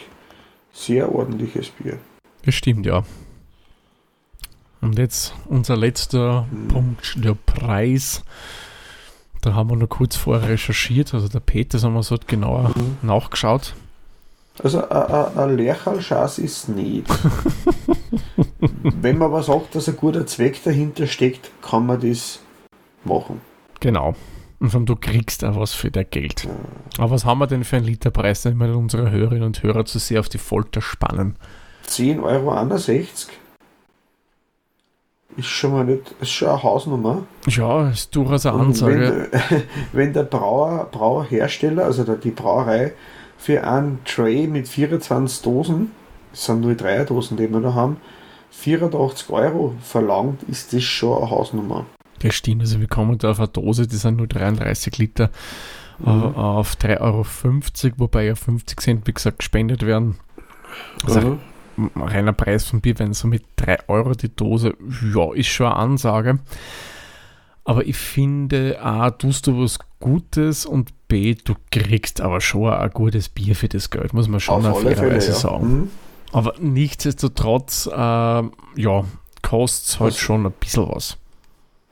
sehr 0.75 1.15
ordentliches 1.15 1.71
Bier. 1.71 1.99
Das 2.45 2.55
stimmt, 2.55 2.85
ja. 2.85 3.05
Und 4.81 4.99
jetzt 4.99 5.35
unser 5.47 5.77
letzter 5.77 6.47
mhm. 6.51 6.69
Punkt, 6.69 7.25
der 7.25 7.35
Preis. 7.47 8.23
Da 9.41 9.55
haben 9.55 9.71
wir 9.71 9.77
noch 9.77 9.89
kurz 9.89 10.17
vorher 10.17 10.49
recherchiert, 10.49 11.15
also 11.15 11.29
der 11.29 11.41
Peter 11.41 11.81
haben 11.81 11.95
wir 11.95 12.03
so 12.03 12.17
genauer 12.27 12.73
mhm. 12.77 12.99
nachgeschaut. 13.03 13.75
Also 14.63 14.89
ein 14.89 15.57
Lerchalschaß 15.57 16.39
ist 16.39 16.69
nicht. 16.69 17.09
Wenn 18.83 19.19
man 19.19 19.29
aber 19.29 19.43
sagt, 19.43 19.75
dass 19.75 19.89
ein 19.89 19.97
guter 19.97 20.27
Zweck 20.27 20.63
dahinter 20.63 21.07
steckt, 21.07 21.51
kann 21.61 21.87
man 21.87 22.01
das 22.01 22.41
machen. 23.05 23.41
Genau. 23.81 24.15
Und 24.64 24.70
von 24.70 24.87
du 24.87 24.96
kriegst 24.96 25.44
auch 25.44 25.61
was 25.61 25.74
für 25.74 25.90
dein 25.90 26.07
Geld. 26.09 26.48
Aber 26.96 27.11
was 27.11 27.27
haben 27.27 27.38
wir 27.38 27.46
denn 27.46 27.64
für 27.64 27.77
einen 27.77 27.85
Literpreis, 27.85 28.44
damit 28.44 28.66
wir 28.66 28.74
unsere 28.79 29.11
Hörerinnen 29.11 29.42
und 29.42 29.62
Hörer 29.62 29.85
zu 29.85 29.98
sehr 29.98 30.20
auf 30.20 30.31
die 30.31 30.38
Folter 30.38 30.81
spannen? 30.81 31.37
10,61 31.87 32.22
Euro. 32.22 33.05
Ist 35.37 35.48
schon 35.48 35.72
mal 35.72 35.85
nicht, 35.85 36.14
ist 36.18 36.31
schon 36.31 36.48
eine 36.48 36.62
Hausnummer. 36.62 37.27
Ja, 37.46 37.90
ist 37.90 38.16
durchaus 38.16 38.46
eine 38.46 38.59
Ansage. 38.59 39.29
Wenn, 39.31 39.62
wenn 39.92 40.12
der 40.14 40.22
Brauer, 40.22 40.88
Brauerhersteller, 40.90 41.85
also 41.85 42.03
der, 42.03 42.16
die 42.16 42.31
Brauerei, 42.31 42.94
für 43.37 43.64
einen 43.64 43.98
Tray 44.07 44.46
mit 44.46 44.66
24 44.66 45.42
Dosen, 45.42 45.90
das 46.31 46.46
sind 46.46 46.62
nur 46.62 46.74
drei 46.74 47.05
Dosen, 47.05 47.37
die 47.37 47.53
wir 47.53 47.61
da 47.61 47.74
haben, 47.74 47.98
84 48.53 49.29
Euro 49.29 49.74
verlangt, 49.83 50.42
ist 50.44 50.72
das 50.72 50.85
schon 50.85 51.18
eine 51.18 51.29
Hausnummer. 51.29 51.85
Das 52.20 52.35
stimmt, 52.35 52.62
also 52.62 52.81
wir 52.81 52.88
kommen 52.88 53.18
da 53.18 53.31
auf 53.33 53.38
eine 53.38 53.48
Dose, 53.48 53.87
die 53.87 53.96
sind 53.96 54.16
nur 54.16 54.27
33 54.27 54.96
Liter, 54.98 55.31
äh, 56.05 56.09
auf 56.09 56.74
3,50 56.77 57.00
Euro, 57.00 57.94
wobei 57.98 58.24
ja 58.27 58.35
50 58.35 58.81
Cent, 58.81 59.07
wie 59.07 59.12
gesagt, 59.12 59.38
gespendet 59.40 59.85
werden. 59.85 60.16
Also 61.05 61.38
Mhm. 61.77 61.90
ein 61.96 62.03
reiner 62.03 62.33
Preis 62.33 62.64
von 62.64 62.81
Bier, 62.81 62.98
wenn 62.98 63.12
so 63.14 63.29
mit 63.29 63.44
3 63.57 63.79
Euro 63.88 64.12
die 64.12 64.35
Dose, 64.35 64.74
ja, 65.14 65.33
ist 65.35 65.48
schon 65.48 65.66
eine 65.66 65.77
Ansage. 65.77 66.38
Aber 67.66 67.87
ich 67.87 67.96
finde, 67.96 68.79
A, 68.83 69.11
tust 69.11 69.46
du 69.46 69.62
was 69.62 69.79
Gutes 69.98 70.66
und 70.66 70.92
B, 71.09 71.35
du 71.35 71.55
kriegst 71.70 72.20
aber 72.20 72.40
schon 72.40 72.72
ein 72.72 72.90
gutes 72.90 73.29
Bier 73.31 73.57
für 73.57 73.68
das 73.68 73.88
Geld, 73.90 74.12
muss 74.12 74.29
man 74.29 74.40
schon 74.40 74.66
auf 74.66 74.83
fairerweise 74.83 75.33
sagen. 75.33 75.72
Mhm. 75.72 75.88
Aber 76.33 76.55
nichtsdestotrotz, 76.59 77.87
äh, 77.87 77.92
ja, 77.96 79.05
kostet 79.42 79.88
es 79.88 80.00
halt 80.00 80.12
Was- 80.12 80.18
schon 80.18 80.44
ein 80.46 80.53
bisschen 80.53 80.88
was. 80.88 81.16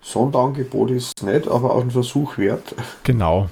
Sonderangebot 0.03 0.91
ist 0.91 1.15
es 1.17 1.23
nicht, 1.25 1.49
aber 1.49 1.75
auch 1.75 1.81
ein 1.83 1.91
Versuch 1.91 2.37
wert. 2.39 2.75
Genau. 3.05 3.49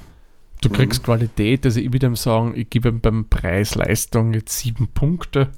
Du 0.60 0.68
Mhm. 0.68 0.72
kriegst 0.74 1.04
Qualität, 1.04 1.64
also 1.64 1.80
ich 1.80 1.92
würde 1.92 2.06
ihm 2.06 2.16
sagen, 2.16 2.52
ich 2.54 2.68
gebe 2.68 2.88
ihm 2.90 3.00
beim 3.00 3.24
Preis-Leistung 3.28 4.34
jetzt 4.34 4.58
sieben 4.58 4.88
Punkte. 4.88 5.48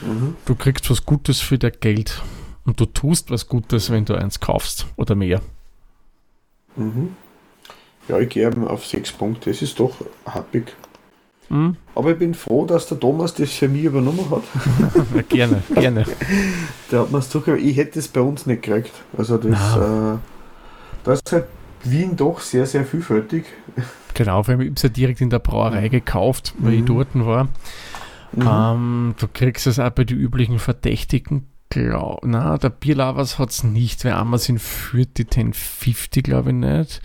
Mhm. 0.00 0.36
Du 0.44 0.54
kriegst 0.54 0.88
was 0.90 1.04
Gutes 1.04 1.40
für 1.40 1.58
dein 1.58 1.72
Geld 1.80 2.22
und 2.64 2.78
du 2.78 2.86
tust 2.86 3.30
was 3.30 3.48
Gutes, 3.48 3.90
wenn 3.90 4.04
du 4.04 4.14
eins 4.14 4.38
kaufst 4.38 4.86
oder 4.96 5.14
mehr. 5.16 5.40
Mhm. 6.76 7.16
Ja, 8.08 8.18
ich 8.18 8.28
gehe 8.28 8.48
ihm 8.48 8.66
auf 8.66 8.86
6 8.86 9.12
Punkte. 9.12 9.50
Es 9.50 9.62
ist 9.62 9.80
doch 9.80 9.92
happig. 10.26 10.74
Hm? 11.48 11.76
Aber 11.94 12.10
ich 12.12 12.18
bin 12.18 12.34
froh, 12.34 12.64
dass 12.64 12.86
der 12.86 12.98
Thomas 13.00 13.34
das 13.34 13.50
für 13.50 13.68
mich 13.68 13.84
übernommen 13.84 14.26
hat. 14.30 15.28
Gerne, 15.28 15.62
gerne. 15.74 16.04
Der 16.90 17.00
hat 17.00 17.10
mir 17.12 17.18
es 17.18 17.28
zugehört. 17.28 17.60
Ich 17.60 17.76
hätte 17.76 17.98
es 17.98 18.08
bei 18.08 18.20
uns 18.20 18.46
nicht 18.46 18.62
gekriegt. 18.62 18.92
Also 19.16 19.36
das, 19.36 19.76
äh, 19.76 20.18
da 21.04 21.12
ist 21.12 21.30
halt 21.32 21.44
Wien 21.84 22.16
doch 22.16 22.40
sehr, 22.40 22.66
sehr 22.66 22.84
vielfältig. 22.84 23.44
Genau, 24.14 24.42
vor 24.42 24.52
allem 24.52 24.60
ich 24.62 24.66
habe 24.68 24.76
es 24.76 24.82
ja 24.82 24.88
direkt 24.88 25.20
in 25.20 25.30
der 25.30 25.38
Brauerei 25.38 25.88
gekauft, 25.88 26.54
weil 26.58 26.74
ich 26.74 26.80
Mhm. 26.82 26.86
dort 26.86 27.08
war. 27.14 27.44
Mhm. 28.32 28.46
Ähm, 28.48 29.14
du 29.18 29.28
kriegst 29.32 29.66
es 29.66 29.78
auch 29.78 29.90
bei 29.90 30.04
den 30.04 30.18
üblichen 30.18 30.58
Verdächtigen. 30.58 31.46
Glaub, 31.70 32.20
na, 32.24 32.56
der 32.58 32.70
Bierlavers 32.70 33.38
hat 33.38 33.50
es 33.50 33.64
nicht, 33.64 34.04
weil 34.04 34.12
einmal 34.12 34.38
sind 34.38 34.60
für 34.60 35.06
die 35.06 35.24
1050, 35.24 36.22
glaube 36.22 36.50
ich 36.50 36.56
nicht. 36.56 37.02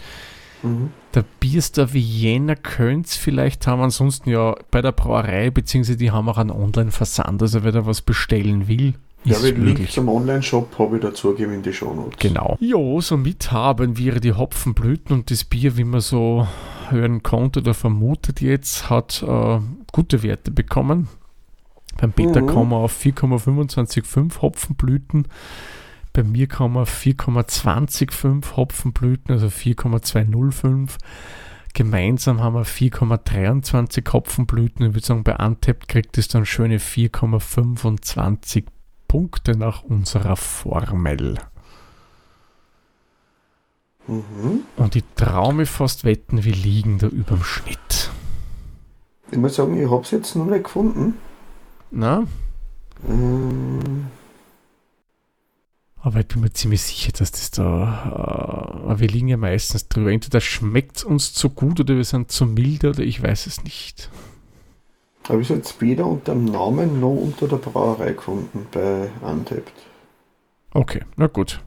Mhm. 0.61 0.91
Der 1.15 1.25
Bierstar 1.39 1.93
Vienna 1.93 2.53
könnte 2.55 3.07
es 3.07 3.15
vielleicht 3.15 3.65
haben, 3.65 3.81
ansonsten 3.81 4.29
ja 4.29 4.55
bei 4.69 4.81
der 4.81 4.91
Brauerei, 4.91 5.49
beziehungsweise 5.49 5.97
die 5.97 6.11
haben 6.11 6.29
auch 6.29 6.37
einen 6.37 6.51
Online-Versand, 6.51 7.41
also 7.41 7.63
wer 7.63 7.71
da 7.71 7.85
was 7.87 8.01
bestellen 8.01 8.67
will, 8.67 8.93
Ja, 9.25 9.35
ist 9.35 9.43
den 9.43 9.55
Link 9.57 9.79
möglich. 9.79 9.91
zum 9.91 10.07
Online-Shop 10.07 10.79
habe 10.79 10.95
ich 10.97 11.01
dazugegeben 11.01 11.53
in 11.55 11.61
die 11.61 11.73
Shownotes. 11.73 12.17
Genau. 12.19 12.57
Jo, 12.61 13.01
somit 13.01 13.51
haben 13.51 13.97
wir 13.97 14.19
die 14.19 14.33
Hopfenblüten 14.33 15.13
und 15.15 15.29
das 15.29 15.43
Bier, 15.43 15.75
wie 15.77 15.83
man 15.83 15.99
so 16.01 16.47
hören 16.89 17.21
konnte 17.21 17.59
oder 17.59 17.73
vermutet 17.73 18.39
jetzt, 18.41 18.89
hat 18.89 19.21
äh, 19.21 19.59
gute 19.91 20.23
Werte 20.23 20.51
bekommen. 20.51 21.09
Beim 21.99 22.13
Peter 22.13 22.41
Mhm. 22.41 22.47
kommen 22.47 22.71
wir 22.71 22.77
auf 22.77 22.93
4,255 22.93 24.41
Hopfenblüten. 24.41 25.27
Bei 26.13 26.23
mir 26.23 26.47
kommen 26.47 26.75
wir 26.75 26.81
auf 26.81 26.89
4,205 26.89 28.55
Hopfenblüten, 28.55 29.33
also 29.33 29.49
4,205. 29.49 30.97
Gemeinsam 31.73 32.41
haben 32.41 32.55
wir 32.55 32.65
4,23 32.65 34.11
Hopfenblüten. 34.11 34.87
Ich 34.87 34.93
würde 34.95 35.05
sagen, 35.05 35.23
bei 35.23 35.35
Untapped 35.35 35.87
kriegt 35.87 36.17
es 36.17 36.27
dann 36.29 36.45
schöne 36.45 36.79
4,25 36.79 38.63
Punkte 39.09 39.57
nach 39.57 39.83
unserer 39.83 40.37
Formel. 40.37 41.37
Mhm. 44.07 44.61
Und 44.77 44.95
ich 44.95 45.03
traue 45.15 45.53
mir 45.53 45.65
fast 45.65 46.05
wetten, 46.05 46.45
wir 46.45 46.55
liegen 46.55 46.99
da 46.99 47.07
überm 47.07 47.43
Schnitt. 47.43 48.11
Ich 49.31 49.37
muss 49.37 49.55
sagen, 49.55 49.77
ich 49.81 49.89
habe 49.89 50.03
es 50.03 50.11
jetzt 50.11 50.35
noch 50.35 50.45
nicht 50.45 50.63
gefunden. 50.63 51.15
Na, 51.91 52.25
Ähm, 53.07 54.07
aber 56.01 56.19
ich 56.21 56.27
bin 56.27 56.41
mir 56.41 56.51
ziemlich 56.53 56.81
sicher, 56.81 57.11
dass 57.11 57.31
das 57.31 57.51
da. 57.51 58.85
Äh, 58.89 58.99
wir 58.99 59.07
liegen 59.07 59.27
ja 59.27 59.37
meistens 59.37 59.87
drüber. 59.89 60.11
Entweder 60.11 60.39
schmeckt 60.39 60.97
es 60.97 61.03
uns 61.03 61.33
zu 61.33 61.49
gut 61.49 61.79
oder 61.79 61.95
wir 61.95 62.05
sind 62.05 62.31
zu 62.31 62.45
milde 62.45 62.89
oder 62.91 63.03
ich 63.03 63.21
weiß 63.21 63.47
es 63.47 63.63
nicht. 63.63 64.09
Habe 65.29 65.41
ich 65.41 65.49
es 65.49 65.55
jetzt 65.55 65.81
weder 65.81 66.05
unter 66.05 66.33
dem 66.33 66.45
Namen 66.45 66.99
noch 66.99 67.09
unter 67.15 67.47
der 67.47 67.57
Brauerei 67.57 68.11
gefunden 68.13 68.67
bei 68.71 69.09
Untapped. 69.21 69.71
Okay, 70.73 71.01
na 71.15 71.27
gut. 71.27 71.61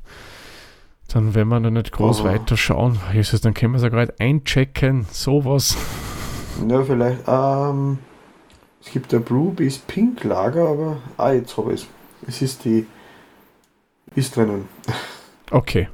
Dann 1.09 1.35
werden 1.35 1.49
wir 1.49 1.61
noch 1.61 1.71
nicht 1.71 1.93
groß 1.93 2.21
Aber- 2.21 2.31
weiter 2.33 2.57
schauen. 2.57 2.99
Jesus, 3.13 3.41
dann 3.41 3.55
können 3.55 3.73
wir 3.73 3.77
es 3.79 3.83
ja 3.83 3.89
gerade 3.89 4.15
einchecken. 4.19 5.07
Sowas. 5.11 5.77
Ja, 6.69 6.83
vielleicht. 6.83 7.21
Ähm, 7.27 7.99
es 8.85 8.91
gibt 8.91 9.13
ein 9.15 9.23
Blue 9.23 9.53
bis 9.53 9.79
Pink 9.79 10.25
Lager, 10.25 10.69
aber. 10.69 10.97
Ah, 11.17 11.33
jetzt 11.33 11.57
habe 11.57 11.75
ich 11.75 11.83
es. 11.83 11.89
Es 12.29 12.43
ist 12.43 12.65
die. 12.65 12.87
Ist 14.15 14.37
drinnen. 14.37 14.69
Okay. 15.51 15.89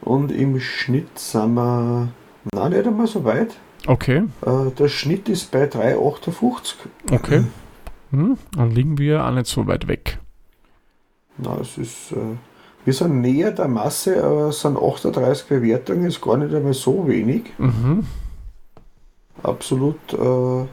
Und 0.00 0.30
im 0.32 0.60
Schnitt 0.60 1.18
sind 1.18 1.54
wir. 1.54 2.08
Nein, 2.54 2.72
nicht 2.72 2.86
einmal 2.86 3.06
so 3.06 3.24
weit. 3.24 3.56
Okay. 3.86 4.22
Äh, 4.44 4.70
der 4.78 4.88
Schnitt 4.88 5.28
ist 5.28 5.50
bei 5.50 5.64
3,58. 5.64 6.74
Okay. 7.10 7.44
Hm, 8.10 8.38
dann 8.56 8.70
liegen 8.70 8.98
wir 8.98 9.24
auch 9.26 9.30
nicht 9.32 9.46
so 9.46 9.66
weit 9.66 9.88
weg. 9.88 10.18
Na, 11.36 11.56
es 11.60 11.76
ist. 11.78 12.12
Äh, 12.12 12.36
wir 12.84 12.92
sind 12.92 13.20
näher 13.22 13.50
der 13.50 13.66
Masse, 13.68 14.22
aber 14.22 14.48
es 14.48 14.60
sind 14.60 14.76
38 14.76 15.46
Bewertungen, 15.48 16.04
ist 16.06 16.20
gar 16.20 16.36
nicht 16.36 16.54
einmal 16.54 16.74
so 16.74 17.08
wenig. 17.08 17.44
Mhm. 17.58 18.06
Absolut 19.42 19.96
äh, 20.12 20.66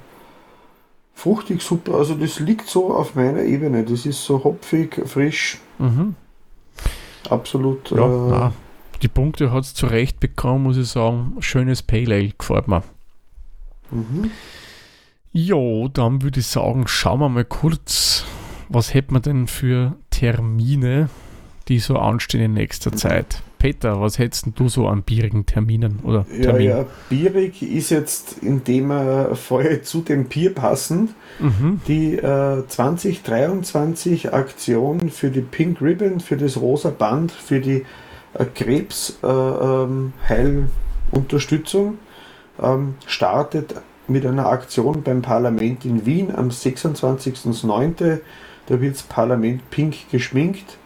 fruchtig, 1.13 1.61
super. 1.61 1.95
Also, 1.95 2.15
das 2.15 2.39
liegt 2.39 2.67
so 2.67 2.93
auf 2.93 3.15
meiner 3.15 3.43
Ebene. 3.43 3.83
Das 3.83 4.05
ist 4.05 4.23
so 4.23 4.43
hopfig, 4.43 5.01
frisch, 5.05 5.59
Mhm. 5.79 6.15
absolut. 7.29 7.91
Ja, 7.91 8.47
äh, 8.47 8.51
die 9.01 9.07
Punkte 9.07 9.51
hat 9.51 9.63
es 9.63 9.73
zu 9.73 9.87
Recht 9.87 10.19
bekommen, 10.19 10.63
muss 10.63 10.77
ich 10.77 10.89
sagen. 10.89 11.37
Schönes 11.39 11.81
Pale 11.81 12.13
Ale, 12.15 12.31
gefällt 12.37 12.67
mir. 12.67 12.83
Mhm. 13.91 14.31
Jo, 15.33 15.87
dann 15.87 16.21
würde 16.21 16.41
ich 16.41 16.47
sagen, 16.47 16.87
schauen 16.87 17.19
wir 17.21 17.29
mal 17.29 17.45
kurz, 17.45 18.25
was 18.67 18.93
hätten 18.93 19.13
wir 19.15 19.21
denn 19.21 19.47
für 19.47 19.95
Termine, 20.09 21.09
die 21.69 21.79
so 21.79 21.95
anstehen 21.95 22.41
in 22.41 22.53
nächster 22.53 22.91
Zeit. 22.91 23.41
Peter, 23.57 24.01
was 24.01 24.17
hättest 24.17 24.47
du 24.55 24.67
so 24.69 24.87
an 24.87 25.03
bierigen 25.03 25.45
Terminen 25.45 25.99
oder 26.03 26.25
Ja, 26.35 26.41
Termin? 26.45 26.67
ja, 26.67 26.85
bierig 27.09 27.61
ist 27.61 27.91
jetzt 27.91 28.39
in 28.41 28.63
dem 28.63 28.89
äh, 28.89 29.35
Fall 29.35 29.83
zu 29.83 30.01
dem 30.01 30.25
Bier 30.25 30.53
passend. 30.53 31.11
Mhm. 31.39 31.79
Die 31.87 32.15
äh, 32.17 32.67
2023 32.67 34.33
Aktion 34.33 35.09
für 35.11 35.29
die 35.29 35.41
Pink 35.41 35.79
Ribbon, 35.81 36.19
für 36.19 36.37
das 36.37 36.57
rosa 36.59 36.89
Band, 36.89 37.31
für 37.31 37.59
die 37.59 37.85
äh, 38.33 38.45
Krebsheilunterstützung 38.45 40.11
äh, 40.27 40.29
Heilunterstützung, 41.13 41.97
ähm, 42.61 42.95
startet 43.05 43.75
mit 44.07 44.25
einer 44.25 44.47
Aktion 44.47 45.03
beim 45.03 45.21
Parlament 45.21 45.85
in 45.85 46.05
Wien 46.05 46.33
am 46.35 46.49
26.09. 46.49 48.19
Da 48.67 48.81
wird 48.81 48.95
das 48.95 49.03
Parlament 49.03 49.69
pink 49.69 50.09
geschminkt 50.11 50.77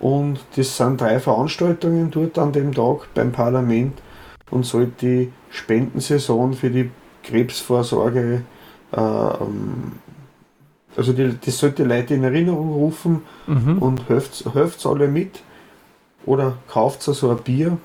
und 0.00 0.38
das 0.56 0.76
sind 0.76 1.00
drei 1.00 1.18
Veranstaltungen 1.20 2.10
dort 2.10 2.38
an 2.38 2.52
dem 2.52 2.72
Tag 2.74 3.12
beim 3.14 3.32
Parlament 3.32 3.98
und 4.50 4.64
soll 4.64 4.92
die 5.00 5.32
Spendensaison 5.50 6.54
für 6.54 6.70
die 6.70 6.90
Krebsvorsorge 7.24 8.42
äh, 8.92 9.00
ähm, 9.00 9.92
also 10.96 11.12
die, 11.12 11.36
das 11.44 11.58
sollte 11.58 11.84
Leute 11.84 12.14
in 12.14 12.24
Erinnerung 12.24 12.72
rufen 12.72 13.22
Mhm. 13.46 13.78
und 13.78 14.08
helft 14.08 14.84
alle 14.86 15.06
mit 15.08 15.40
oder 16.26 16.54
kauft 16.68 17.02
so 17.02 17.30
ein 17.30 17.36
Bier. 17.38 17.78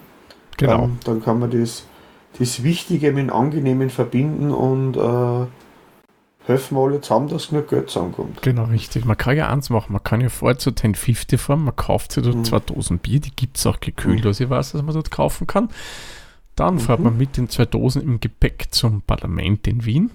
Genau. 0.58 0.84
Ähm, 0.86 0.98
dann 1.06 1.22
kann 1.24 1.40
man 1.40 1.52
das, 1.52 1.86
das 2.40 2.64
Wichtige 2.64 3.12
mit 3.12 3.32
Angenehmen 3.32 3.90
verbinden 3.90 4.52
und 4.52 4.98
äh, 4.98 5.46
helfen 6.46 6.76
wir 6.76 6.82
alle 6.84 7.02
zusammen, 7.02 7.30
dass 7.30 7.50
genug 7.50 7.70
Geld 7.70 7.90
zusammenkommt. 7.90 8.42
Genau, 8.42 8.66
richtig. 8.66 9.06
Man 9.06 9.18
kann 9.18 9.38
ja 9.38 9.50
eins 9.50 9.70
machen. 9.70 9.94
Man 9.94 10.04
kann 10.04 10.20
ja 10.22 10.30
vorher 10.30 10.58
zu 10.58 10.72
1050 10.72 11.40
fahren, 11.40 11.64
man 11.64 11.76
kauft 11.76 12.12
sich 12.12 12.24
dort 12.24 12.36
Mhm. 12.38 12.44
zwei 12.46 12.60
Dosen 12.60 12.98
Bier, 13.00 13.20
die 13.20 13.36
gibt 13.36 13.58
es 13.58 13.66
auch 13.68 13.80
gekühlt, 13.80 14.24
Mhm. 14.24 14.30
was 14.30 14.40
ich 14.40 14.50
weiß, 14.50 14.72
dass 14.74 14.82
man 14.82 14.94
dort 14.94 15.12
kaufen 15.12 15.48
kann. 15.48 15.70
Dann 16.56 16.80
fährt 16.80 17.00
Mhm. 17.00 17.06
man 17.06 17.18
mit 17.18 17.38
den 17.38 17.50
zwei 17.50 17.66
Dosen 17.66 18.02
im 18.02 18.20
Gepäck 18.20 18.68
zum 18.72 19.02
Parlament 19.02 19.68
in 19.68 19.86
Wien. 19.86 20.12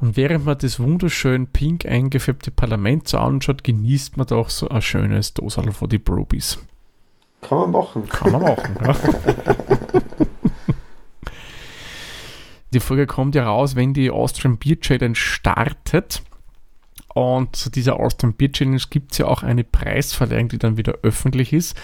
Und 0.00 0.16
während 0.16 0.44
man 0.46 0.56
das 0.56 0.78
wunderschön 0.78 1.48
pink 1.48 1.84
eingefärbte 1.84 2.52
Parlament 2.52 3.08
so 3.08 3.18
anschaut, 3.18 3.64
genießt 3.64 4.16
man 4.16 4.28
doch 4.28 4.48
so 4.48 4.68
ein 4.68 4.80
schönes 4.80 5.34
Dosal 5.34 5.72
von 5.72 5.88
die 5.88 5.98
Brobies. 5.98 6.58
Kann 7.42 7.58
man 7.58 7.70
machen. 7.72 8.08
Kann 8.08 8.32
man 8.32 8.42
machen. 8.42 8.76
ja. 8.84 8.94
Die 12.72 12.80
Folge 12.80 13.06
kommt 13.06 13.34
ja 13.34 13.44
raus, 13.44 13.76
wenn 13.76 13.94
die 13.94 14.10
Austrian 14.10 14.58
Beer 14.58 14.78
Challenge 14.78 15.14
startet. 15.14 16.22
Und 17.14 17.56
zu 17.56 17.70
dieser 17.70 17.98
Austrian 17.98 18.34
Beer 18.34 18.52
Challenge 18.52 18.82
gibt 18.90 19.12
es 19.12 19.18
ja 19.18 19.26
auch 19.26 19.42
eine 19.42 19.64
Preisverleihung, 19.64 20.48
die 20.48 20.58
dann 20.58 20.76
wieder 20.76 20.98
öffentlich 21.02 21.52
ist. 21.52 21.76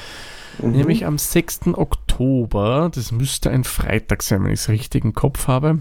Mhm. 0.62 0.72
Nämlich 0.72 1.06
am 1.06 1.18
6. 1.18 1.74
Oktober, 1.74 2.90
das 2.94 3.12
müsste 3.12 3.50
ein 3.50 3.64
Freitag 3.64 4.22
sein, 4.22 4.44
wenn 4.44 4.52
ich 4.52 4.60
es 4.60 4.68
richtig 4.68 5.04
im 5.04 5.14
Kopf 5.14 5.48
habe, 5.48 5.80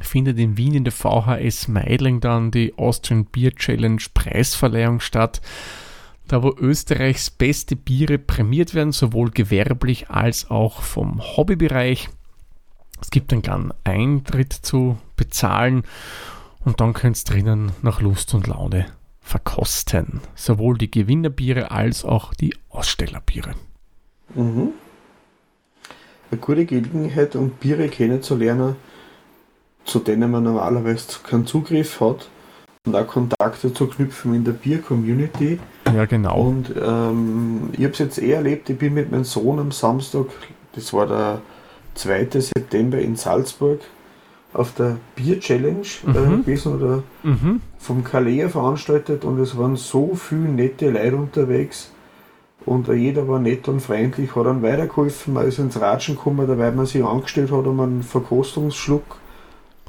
findet 0.00 0.38
in 0.38 0.56
Wien 0.56 0.74
in 0.74 0.84
der 0.84 0.92
VHS 0.92 1.68
Meidling 1.68 2.20
dann 2.20 2.50
die 2.50 2.76
Austrian 2.76 3.26
Beer 3.26 3.52
Challenge 3.52 4.02
Preisverleihung 4.14 5.00
statt. 5.00 5.40
Da 6.28 6.42
wo 6.42 6.52
Österreichs 6.58 7.30
beste 7.30 7.76
Biere 7.76 8.18
prämiert 8.18 8.74
werden, 8.74 8.90
sowohl 8.90 9.30
gewerblich 9.30 10.10
als 10.10 10.50
auch 10.50 10.82
vom 10.82 11.20
Hobbybereich. 11.20 12.08
Es 13.00 13.10
gibt 13.10 13.32
einen 13.32 13.42
kleinen 13.42 13.72
Eintritt 13.84 14.52
zu 14.52 14.98
bezahlen 15.16 15.84
und 16.64 16.80
dann 16.80 16.92
könnt 16.92 17.18
ihr 17.18 17.32
drinnen 17.32 17.72
nach 17.82 18.00
Lust 18.00 18.34
und 18.34 18.46
Laune 18.46 18.86
verkosten. 19.20 20.20
Sowohl 20.34 20.78
die 20.78 20.90
Gewinnerbiere 20.90 21.70
als 21.70 22.04
auch 22.04 22.34
die 22.34 22.54
Ausstellerbiere. 22.70 23.54
Mhm. 24.34 24.70
Eine 26.30 26.40
gute 26.40 26.66
Gelegenheit, 26.66 27.36
um 27.36 27.50
Biere 27.50 27.88
kennenzulernen, 27.88 28.76
zu 29.84 30.00
denen 30.00 30.30
man 30.30 30.42
normalerweise 30.42 31.20
keinen 31.22 31.46
Zugriff 31.46 32.00
hat 32.00 32.28
und 32.84 32.96
auch 32.96 33.06
Kontakte 33.06 33.72
zu 33.72 33.86
knüpfen 33.86 34.34
in 34.34 34.44
der 34.44 34.52
Bier-Community. 34.52 35.58
Ja, 35.86 36.04
genau. 36.04 36.40
Und 36.40 36.72
ähm, 36.76 37.70
ich 37.72 37.84
habe 37.84 37.92
es 37.92 37.98
jetzt 37.98 38.18
eh 38.18 38.32
erlebt, 38.32 38.68
ich 38.70 38.78
bin 38.78 38.94
mit 38.94 39.10
meinem 39.10 39.24
Sohn 39.24 39.58
am 39.58 39.70
Samstag, 39.70 40.26
das 40.74 40.92
war 40.92 41.06
der 41.06 41.42
2. 41.96 42.28
September 42.40 42.98
in 42.98 43.16
Salzburg, 43.16 43.80
auf 44.52 44.72
der 44.74 44.96
Bier-Challenge 45.16 45.86
äh, 46.06 46.08
Mhm. 46.18 46.40
gewesen 46.44 46.74
oder 46.76 47.02
Mhm. 47.22 47.60
vom 47.78 48.04
Kalea 48.04 48.48
veranstaltet 48.48 49.24
und 49.24 49.38
es 49.40 49.56
waren 49.58 49.76
so 49.76 50.14
viele 50.14 50.48
nette 50.48 50.90
Leute 50.90 51.16
unterwegs 51.16 51.90
und 52.64 52.88
jeder 52.88 53.28
war 53.28 53.38
nett 53.38 53.68
und 53.68 53.80
freundlich, 53.80 54.34
hat 54.34 54.46
dann 54.46 54.62
weitergeholfen, 54.62 55.34
man 55.34 55.46
ist 55.46 55.58
ins 55.58 55.80
Ratschen 55.80 56.16
gekommen, 56.16 56.46
dabei 56.46 56.70
man 56.70 56.86
sich 56.86 57.04
angestellt 57.04 57.50
hat 57.52 57.66
um 57.66 57.80
einen 57.80 58.02
Verkostungsschluck. 58.02 59.18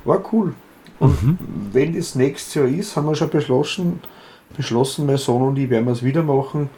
War 0.03 0.21
cool. 0.33 0.53
Und 0.99 1.21
Mhm. 1.23 1.37
wenn 1.71 1.95
das 1.95 2.15
nächstes 2.15 2.53
Jahr 2.55 2.67
ist, 2.67 2.95
haben 2.95 3.07
wir 3.07 3.15
schon 3.15 3.29
beschlossen, 3.29 3.99
beschlossen, 4.55 5.05
mein 5.05 5.17
Sohn 5.17 5.41
und 5.43 5.57
ich 5.57 5.69
werden 5.69 5.85
wir 5.85 5.91
es 5.93 6.03
wieder 6.03 6.23
machen 6.23 6.69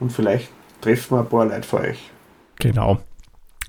und 0.00 0.10
vielleicht 0.12 0.48
treffen 0.80 1.16
wir 1.16 1.20
ein 1.20 1.28
paar 1.28 1.44
Leute 1.46 1.62
von 1.62 1.80
euch. 1.82 2.10
Genau. 2.58 2.98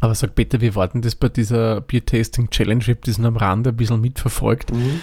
Aber 0.02 0.16
sag 0.16 0.36
bitte, 0.36 0.60
wie 0.62 0.76
war 0.76 0.88
denn 0.88 1.02
das 1.02 1.16
bei 1.16 1.30
dieser 1.30 1.80
Beer-Tasting 1.82 2.50
Challenge? 2.50 2.84
Ich 2.84 2.90
habe 2.90 3.22
nur 3.22 3.28
am 3.30 3.38
Rande 3.38 3.70
ein 3.70 3.76
bisschen 3.78 4.02
mitverfolgt. 4.02 4.74
Mhm. 4.74 5.00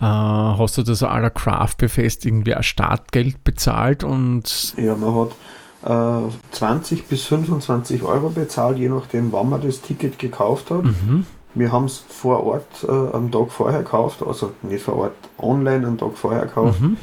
Äh, 0.00 0.04
hast 0.04 0.76
du 0.78 0.82
das 0.82 1.02
aller 1.02 1.30
Craft 1.30 1.74
befest 1.78 2.26
irgendwie 2.26 2.54
ein 2.54 2.62
Startgeld 2.62 3.42
bezahlt 3.44 4.04
und 4.04 4.74
Ja, 4.76 4.94
man 4.94 5.14
hat 5.14 6.28
äh, 6.28 6.30
20 6.52 7.06
bis 7.06 7.24
25 7.24 8.02
Euro 8.02 8.28
bezahlt, 8.30 8.78
je 8.78 8.88
nachdem, 8.88 9.32
wann 9.32 9.48
man 9.48 9.62
das 9.62 9.80
Ticket 9.80 10.18
gekauft 10.18 10.70
hat. 10.70 10.84
mhm. 10.84 11.26
Wir 11.54 11.70
haben 11.70 11.84
es 11.84 11.98
vor 12.08 12.44
Ort 12.44 12.84
äh, 12.86 12.90
am 12.90 13.30
Tag 13.30 13.52
vorher 13.52 13.80
gekauft, 13.82 14.22
also 14.26 14.52
nicht 14.62 14.82
vor 14.82 14.96
Ort, 14.96 15.14
online 15.38 15.86
am 15.86 15.98
Tag 15.98 16.16
vorher 16.16 16.46
gekauft, 16.46 16.80
Mhm. 16.80 16.96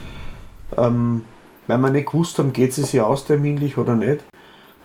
ähm, 0.77 1.21
weil 1.67 1.77
wir 1.77 1.89
nicht 1.91 2.07
gewusst 2.11 2.37
haben, 2.39 2.51
geht 2.53 2.77
es 2.77 2.89
sich 2.91 2.99
aus 2.99 3.25
terminlich 3.25 3.77
oder 3.77 3.95
nicht. 3.95 4.23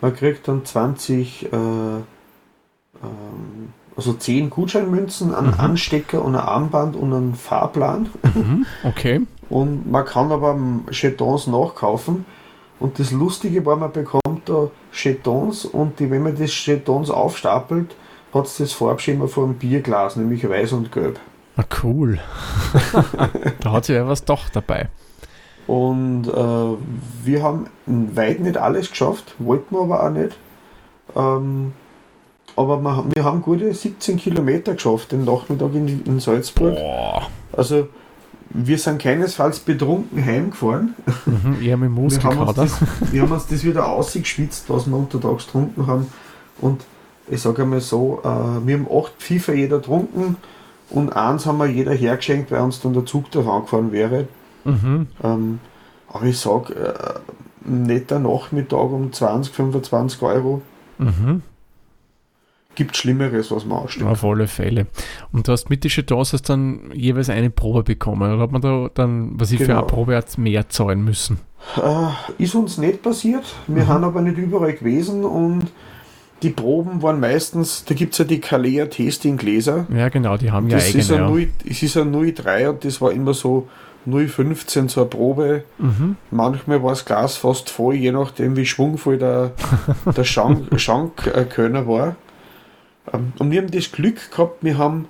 Man 0.01 0.15
kriegt 0.15 0.47
dann 0.49 0.65
20, 0.65 1.45
äh, 1.51 1.57
ähm, 3.03 3.73
also 3.97 4.13
10 4.13 4.51
Gutscheinmünzen, 4.51 5.35
einen 5.35 5.49
Mhm. 5.49 5.61
Anstecker 5.61 6.23
und 6.23 6.35
ein 6.35 6.41
Armband 6.41 6.97
und 6.97 7.13
einen 7.13 7.35
Fahrplan. 7.35 8.09
Mhm. 8.35 8.67
Okay. 8.83 9.21
Und 9.49 9.91
man 9.91 10.05
kann 10.05 10.33
aber 10.33 10.59
Chetons 10.91 11.47
nachkaufen. 11.47 12.25
Und 12.81 12.99
das 12.99 13.13
Lustige 13.13 13.65
war, 13.65 13.77
man 13.77 13.93
bekommt 13.93 14.49
da 14.49 14.69
Chetons 14.93 15.65
und 15.65 16.01
die, 16.01 16.11
wenn 16.11 16.23
man 16.23 16.37
das 16.37 16.51
Chetons 16.51 17.09
aufstapelt, 17.11 17.95
hat 18.33 18.47
es 18.47 18.57
das 18.57 18.73
Farbschema 18.73 19.29
einem 19.37 19.55
Bierglas, 19.55 20.17
nämlich 20.17 20.49
weiß 20.49 20.73
und 20.73 20.91
gelb. 20.91 21.21
Ah, 21.57 21.63
cool. 21.85 22.19
da 23.61 23.73
hat 23.73 23.85
sich 23.85 23.95
ja 23.95 24.09
was 24.09 24.25
doch 24.25 24.49
dabei. 24.49 24.89
Und 25.69 26.27
äh, 26.27 27.25
wir 27.25 27.43
haben 27.43 27.69
weit 27.87 28.41
nicht 28.41 28.57
alles 28.57 28.91
geschafft, 28.91 29.35
wollten 29.39 29.77
wir 29.77 29.83
aber 29.83 30.05
auch 30.05 30.11
nicht. 30.11 30.37
Ähm, 31.15 31.73
aber 32.57 32.81
wir, 32.81 32.97
haben- 32.97 33.11
wir 33.15 33.25
haben 33.25 33.43
gute 33.43 33.73
17 33.73 34.17
Kilometer 34.17 34.75
geschafft 34.75 35.13
den 35.13 35.25
Nachmittag 35.25 35.75
in, 35.75 36.03
in 36.05 36.21
Salzburg. 36.21 36.75
Boah. 36.75 37.23
Also 37.53 37.89
wir 38.51 38.79
sind 38.79 39.01
keinesfalls 39.03 39.59
betrunken 39.61 40.25
heimgefahren. 40.25 40.95
Mhm. 41.27 41.61
Eher 41.63 41.77
mit 41.77 41.91
Wir 41.97 42.23
haben, 42.23 42.55
das, 42.55 42.77
wir 43.11 43.23
haben 43.23 43.33
uns 43.33 43.47
das 43.47 43.65
wieder 43.65 43.89
ausgeschwitzt, 43.89 44.67
was 44.69 44.87
wir 44.87 44.97
untertags 44.97 45.47
getrunken 45.47 45.87
haben. 45.87 46.07
Und 46.61 46.85
ich 47.29 47.41
sage 47.43 47.63
einmal 47.63 47.81
so, 47.81 48.21
äh, 48.23 48.67
wir 48.67 48.77
haben 48.79 48.87
acht 48.95 49.13
Pfiffer 49.19 49.55
jeder 49.55 49.79
getrunken 49.79 50.37
und 50.91 51.11
eins 51.17 51.47
haben 51.47 51.59
wir 51.59 51.67
jeder 51.67 51.93
hergeschenkt, 51.95 52.51
weil 52.53 52.61
uns 52.61 52.81
dann 52.81 52.93
der 52.93 53.07
Zug 53.07 53.31
davon 53.33 53.63
gefahren 53.63 53.93
wäre. 53.93 54.29
Mhm. 54.65 55.09
Ähm, 55.25 55.59
aber 56.13 56.25
ich 56.27 56.39
sage, 56.39 56.75
äh, 56.75 57.69
netter 57.69 58.19
Nachmittag 58.21 58.79
um 58.93 59.13
20, 59.13 59.53
25 59.53 60.23
Euro 60.23 60.63
Mhm. 60.99 61.43
Gibt 62.75 62.97
Schlimmeres, 62.97 63.51
was 63.51 63.65
man 63.65 63.79
ausstellt. 63.79 64.07
Auf 64.09 64.25
alle 64.25 64.47
Fälle. 64.47 64.87
Und 65.33 65.47
du 65.49 65.53
hast 65.53 65.71
mit 65.71 65.85
den 65.85 65.91
Chetons 65.91 66.33
hast 66.33 66.49
dann 66.49 66.91
jeweils 66.95 67.29
eine 67.31 67.51
Probe 67.51 67.83
bekommen. 67.83 68.33
Oder 68.33 68.43
hat 68.43 68.53
man 68.53 68.61
da 68.63 68.89
dann, 68.95 69.33
was 69.39 69.51
ich 69.53 69.59
für 69.59 69.67
Genau. 69.67 69.79
eine 69.81 69.87
Probe 69.87 70.17
hat, 70.17 70.37
mehr 70.39 70.69
zahlen 70.69 71.05
müssen? 71.05 71.39
Äh, 71.77 72.43
ist 72.43 72.55
uns 72.55 72.79
nicht 72.79 73.03
passiert. 73.03 73.45
Wir 73.67 73.85
Mhm. 73.85 73.89
haben 73.89 74.05
aber 74.05 74.21
nicht 74.21 74.37
überall 74.39 74.73
gewesen 74.75 75.25
und 75.25 75.67
die 76.43 76.51
Proben 76.51 77.01
waren 77.03 77.21
meistens, 77.21 77.85
da 77.87 77.95
gibt 77.95 78.13
es 78.13 78.19
ja 78.19 78.25
die 78.27 78.39
Kalea 78.41 78.87
Tasting 78.87 79.39
Gläser. 79.39 79.87
Ja, 79.95 80.11
genau, 80.11 80.37
die 80.37 80.51
haben 80.51 80.69
ja 80.69 80.77
Das 80.77 80.95
ist 80.95 81.11
eigene. 81.11 81.27
ein 81.29 81.31
Ja. 81.31 81.31
0, 81.45 81.49
es 81.71 81.83
ist 81.83 81.97
ein 81.97 82.13
03 82.13 82.69
und 82.69 82.85
das 82.85 83.01
war 83.01 83.13
immer 83.13 83.33
so 83.33 83.67
0,15 84.07 84.89
zur 84.89 85.09
Probe. 85.09 85.65
Mhm. 85.79 86.17
Manchmal 86.31 86.83
war 86.83 86.91
das 86.91 87.07
Glas 87.07 87.37
fast 87.39 87.71
voll, 87.71 87.95
je 87.95 88.13
nachdem 88.13 88.57
wie 88.57 88.67
schwungvoll 88.67 89.17
der, 89.17 89.53
der 90.15 90.25
Schank, 90.25 90.79
Schankkörner 90.79 91.87
war. 91.89 92.17
Ähm, 93.13 93.33
Und 93.39 93.51
wir 93.51 93.61
haben 93.61 93.71
das 93.71 93.91
Glück 93.93 94.31
gehabt, 94.31 94.63
wir 94.65 94.79
haben 94.79 95.07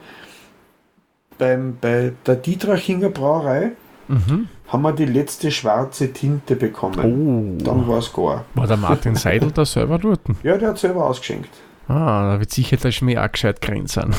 beim, 1.38 1.76
bei 1.80 2.12
der 2.26 2.36
Dietrachinger 2.36 3.08
Brauerei 3.10 3.72
Mhm. 4.06 4.48
haben 4.68 4.82
wir 4.82 4.92
die 4.92 5.06
letzte 5.06 5.50
schwarze 5.50 6.12
Tinte 6.12 6.56
bekommen. 6.56 7.58
Oh. 7.58 7.64
Dann 7.64 7.88
war 7.88 7.98
es 7.98 8.12
gar. 8.12 8.44
War 8.54 8.66
der 8.66 8.76
Martin 8.76 9.14
Seidel 9.14 9.50
da 9.50 9.64
selber 9.64 9.98
dort? 9.98 10.20
Ja, 10.42 10.58
der 10.58 10.68
hat 10.70 10.78
selber 10.78 11.06
ausgeschenkt. 11.06 11.48
Ah, 11.88 12.32
da 12.34 12.38
wird 12.40 12.50
sicher 12.50 12.76
der 12.76 12.92
Schmäh 12.92 13.16
auch 13.16 13.32
gescheit 13.32 13.62
grinsen. 13.62 14.14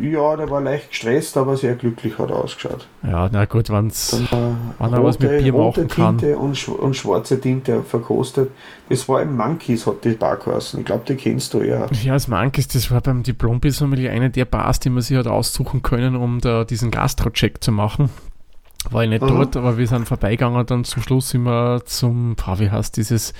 Ja, 0.00 0.36
der 0.36 0.48
war 0.48 0.60
leicht 0.60 0.90
gestresst, 0.90 1.36
aber 1.36 1.56
sehr 1.56 1.74
glücklich 1.74 2.18
hat 2.18 2.30
er 2.30 2.36
ausgeschaut. 2.36 2.86
Ja, 3.02 3.28
na 3.32 3.44
gut, 3.46 3.68
wenn's. 3.70 4.10
Dann, 4.30 4.40
äh, 4.52 4.54
Wenn 4.78 4.92
er 4.92 5.02
was 5.04 5.18
mit 5.18 5.38
Bier 5.38 5.52
rote 5.52 5.80
machen 5.82 5.88
kann. 5.88 6.18
Tinte 6.18 6.38
und, 6.38 6.56
sch 6.56 6.68
und 6.68 6.94
schwarze 6.94 7.40
Tinte 7.40 7.82
verkostet. 7.82 8.50
Das 8.88 9.08
war 9.08 9.20
im 9.22 9.36
Monkeys, 9.36 9.86
hat 9.86 10.04
die 10.04 10.10
Bar 10.10 10.36
geheißen. 10.36 10.80
Ich 10.80 10.86
glaube, 10.86 11.02
die 11.08 11.16
kennst 11.16 11.52
du 11.54 11.62
ja. 11.62 11.86
Ja, 12.02 12.12
das 12.14 12.28
Mankes, 12.28 12.68
das 12.68 12.90
war 12.90 13.00
beim 13.00 13.22
Diplom-Sommelier 13.24 14.12
eine 14.12 14.30
der 14.30 14.44
Bars, 14.44 14.78
die 14.80 14.90
man 14.90 15.02
sich 15.02 15.16
hat 15.16 15.26
aussuchen 15.26 15.82
können, 15.82 16.14
um 16.16 16.40
da 16.40 16.64
diesen 16.64 16.90
Gastro-Check 16.90 17.62
zu 17.62 17.72
machen. 17.72 18.08
War 18.90 19.02
ich 19.02 19.10
nicht 19.10 19.22
Mhm. 19.22 19.28
dort, 19.28 19.56
aber 19.56 19.76
wir 19.78 19.86
sind 19.88 20.06
vorbeigegangen 20.06 20.64
dann 20.64 20.84
zum 20.84 21.02
Schluss 21.02 21.34
immer 21.34 21.84
zum, 21.84 22.36
boah, 22.36 22.60
wie 22.60 22.70
heißt 22.70 22.96
dieses 22.96 23.34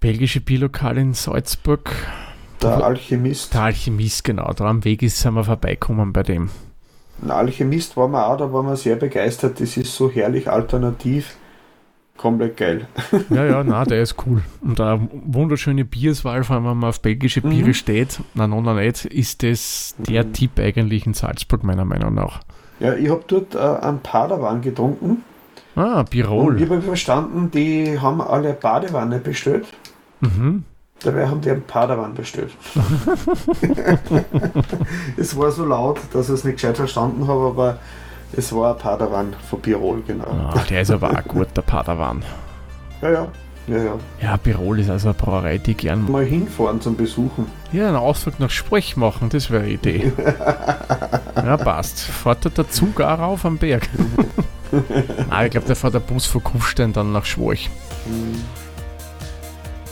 belgische 0.00 0.40
Bierlokal 0.40 0.98
in 0.98 1.14
Salzburg? 1.14 1.90
Der 2.62 2.84
Alchemist. 2.84 3.54
Der 3.54 3.62
Alchemist, 3.62 4.24
genau. 4.24 4.52
Da 4.52 4.64
am 4.66 4.84
Weg 4.84 5.02
ist, 5.02 5.18
sind 5.18 5.34
wir 5.34 5.44
vorbeikommen 5.44 6.12
bei 6.12 6.22
dem. 6.22 6.50
Ein 7.22 7.30
Alchemist 7.30 7.96
war 7.96 8.08
man 8.08 8.24
auch, 8.24 8.36
da 8.36 8.52
war 8.52 8.62
man 8.62 8.76
sehr 8.76 8.96
begeistert. 8.96 9.60
Das 9.60 9.76
ist 9.76 9.94
so 9.94 10.10
herrlich 10.10 10.48
alternativ. 10.50 11.36
Komplett 12.16 12.56
geil. 12.56 12.88
Ja, 13.30 13.44
ja, 13.44 13.62
na, 13.64 13.84
der 13.84 14.02
ist 14.02 14.16
cool. 14.26 14.42
Und 14.60 14.80
eine 14.80 15.08
wunderschöne 15.12 15.84
Bierswahl, 15.84 16.42
vor 16.42 16.56
allem 16.56 16.64
wenn 16.66 16.76
man 16.78 16.88
auf 16.90 17.00
belgische 17.00 17.40
Mhm. 17.46 17.50
Biere 17.50 17.74
steht, 17.74 18.18
na, 18.34 18.48
no, 18.48 18.60
na, 18.60 18.74
nicht, 18.74 19.04
ist 19.04 19.42
das 19.44 19.94
der 19.98 20.24
Mhm. 20.24 20.32
Tipp 20.32 20.58
eigentlich 20.58 21.06
in 21.06 21.14
Salzburg, 21.14 21.62
meiner 21.62 21.84
Meinung 21.84 22.14
nach. 22.14 22.40
Ja, 22.80 22.94
ich 22.94 23.08
habe 23.08 23.22
dort 23.28 23.54
äh, 23.54 23.58
einen 23.58 24.00
Padawan 24.00 24.60
getrunken. 24.62 25.22
Ah, 25.76 26.00
Und 26.00 26.10
Birol. 26.10 26.60
ich 26.60 26.68
habe 26.68 26.82
verstanden, 26.82 27.50
die 27.52 28.00
haben 28.00 28.20
alle 28.20 28.52
Badewanne 28.52 29.18
bestellt. 29.20 29.66
Mhm. 30.20 30.64
Dabei 31.04 31.28
haben 31.28 31.40
die 31.40 31.50
einen 31.50 31.62
Padawan 31.62 32.14
bestellt. 32.14 32.50
es 35.16 35.36
war 35.36 35.52
so 35.52 35.64
laut, 35.64 36.00
dass 36.12 36.28
ich 36.28 36.34
es 36.34 36.44
nicht 36.44 36.56
gescheit 36.56 36.76
verstanden 36.76 37.28
habe, 37.28 37.46
aber 37.46 37.78
es 38.36 38.52
war 38.52 38.74
ein 38.74 38.78
Padawan 38.78 39.34
von 39.48 39.60
Pirol, 39.60 40.02
genau. 40.06 40.26
Ah, 40.26 40.64
der 40.68 40.82
ist 40.82 40.90
aber 40.90 41.10
auch 41.10 41.24
gut, 41.24 41.48
der 41.56 41.62
Padawan. 41.62 42.24
Ja, 43.00 43.10
ja. 43.10 43.28
Ja, 43.68 43.76
ja. 43.76 43.98
Ja, 44.22 44.36
Pirol 44.38 44.80
ist 44.80 44.88
also 44.88 45.08
eine 45.08 45.14
Brauerei, 45.14 45.58
die 45.58 45.74
gern 45.74 46.10
Mal 46.10 46.24
hinfahren 46.24 46.80
zum 46.80 46.96
Besuchen. 46.96 47.46
Ja, 47.70 47.88
einen 47.88 47.96
Ausflug 47.96 48.40
nach 48.40 48.50
Sprech 48.50 48.96
machen, 48.96 49.28
das 49.28 49.50
wäre 49.50 49.64
eine 49.64 49.72
Idee. 49.72 50.10
ja, 51.36 51.56
passt. 51.58 52.00
Fährt 52.00 52.46
da 52.46 52.48
der 52.48 52.70
Zug 52.70 53.00
auch 53.02 53.18
rauf 53.18 53.44
am 53.44 53.58
Berg? 53.58 53.86
Nein, 55.28 55.44
ich 55.44 55.50
glaube, 55.50 55.66
der 55.66 55.76
fährt 55.76 55.94
der 55.94 56.00
Bus 56.00 56.24
von 56.24 56.42
Kufstein 56.42 56.94
dann 56.94 57.12
nach 57.12 57.26
Schwarch. 57.26 57.68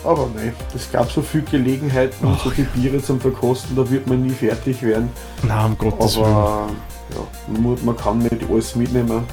Aber 0.06 0.28
nein, 0.34 0.52
es 0.74 0.90
gab 0.90 1.10
so 1.10 1.20
viele 1.20 1.44
Gelegenheiten, 1.44 2.26
Ach. 2.26 2.42
so 2.42 2.50
viele 2.50 2.68
Biere 2.68 3.02
zum 3.02 3.20
Verkosten, 3.20 3.76
da 3.76 3.88
wird 3.90 4.06
man 4.06 4.22
nie 4.22 4.30
fertig 4.30 4.82
werden. 4.82 5.10
Na, 5.42 5.66
um 5.66 5.76
Gottes 5.76 6.16
Willen. 6.16 6.26
Aber 6.26 6.68
ja, 7.10 7.76
man, 7.84 7.96
kann 7.96 8.18
nicht 8.18 8.48
alles 8.48 8.76
mitnehmen. 8.76 9.24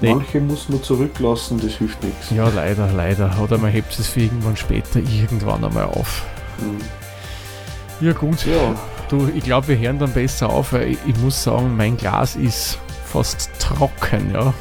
Nee. 0.00 0.14
Manche 0.14 0.40
muss 0.40 0.68
man 0.68 0.82
zurücklassen, 0.82 1.60
das 1.60 1.72
hilft 1.72 2.02
nichts. 2.02 2.30
Ja, 2.30 2.48
leider, 2.48 2.88
leider. 2.92 3.34
Oder 3.42 3.58
man 3.58 3.70
hebt 3.70 3.98
es 3.98 4.08
für 4.08 4.20
irgendwann 4.20 4.56
später 4.56 5.00
irgendwann 5.00 5.64
einmal 5.64 5.84
auf. 5.84 6.24
Mhm. 6.58 8.06
Ja, 8.06 8.12
gut. 8.12 8.46
Ja, 8.46 8.74
Du, 9.08 9.26
ich 9.34 9.42
glaube, 9.42 9.68
wir 9.68 9.78
hören 9.78 9.98
dann 9.98 10.12
besser 10.12 10.50
auf, 10.50 10.74
weil 10.74 10.88
ich, 10.88 10.98
ich 11.06 11.16
muss 11.18 11.42
sagen, 11.42 11.74
mein 11.76 11.96
Glas 11.96 12.36
ist 12.36 12.78
fast 13.06 13.50
trocken, 13.58 14.30
ja. 14.34 14.52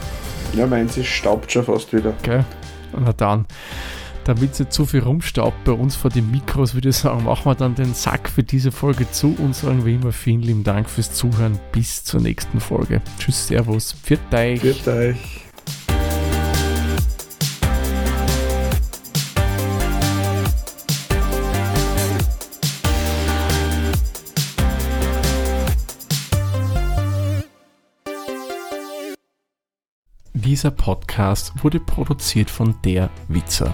ja 0.53 0.65
meins 0.65 0.95
ist 0.95 1.07
staubt 1.07 1.51
schon 1.51 1.65
fast 1.65 1.91
wieder. 1.91 2.13
Gell? 2.23 2.45
Na 2.97 3.11
dann, 3.11 3.45
damit 4.27 4.51
es 4.51 4.59
nicht 4.59 4.73
zu 4.73 4.85
viel 4.85 4.99
rumstaubt 4.99 5.63
bei 5.63 5.71
uns 5.71 5.95
vor 5.95 6.11
den 6.11 6.29
Mikros, 6.29 6.73
würde 6.73 6.89
ich 6.89 6.97
sagen, 6.97 7.23
machen 7.23 7.45
wir 7.45 7.55
dann 7.55 7.75
den 7.75 7.93
Sack 7.93 8.27
für 8.29 8.43
diese 8.43 8.71
Folge 8.73 9.09
zu 9.09 9.33
und 9.39 9.55
sagen 9.55 9.85
wie 9.85 9.95
immer 9.95 10.11
vielen 10.11 10.41
lieben 10.41 10.63
Dank 10.63 10.89
fürs 10.89 11.13
Zuhören. 11.13 11.57
Bis 11.71 12.03
zur 12.03 12.19
nächsten 12.19 12.59
Folge. 12.59 13.01
Tschüss, 13.19 13.47
Servus, 13.47 13.93
pfiat 13.93 14.33
euch. 14.33 14.63
Wird 14.63 14.87
euch. 14.87 15.43
Dieser 30.33 30.71
Podcast 30.71 31.53
wurde 31.63 31.79
produziert 31.79 32.49
von 32.49 32.75
Der 32.83 33.09
Witzer. 33.27 33.73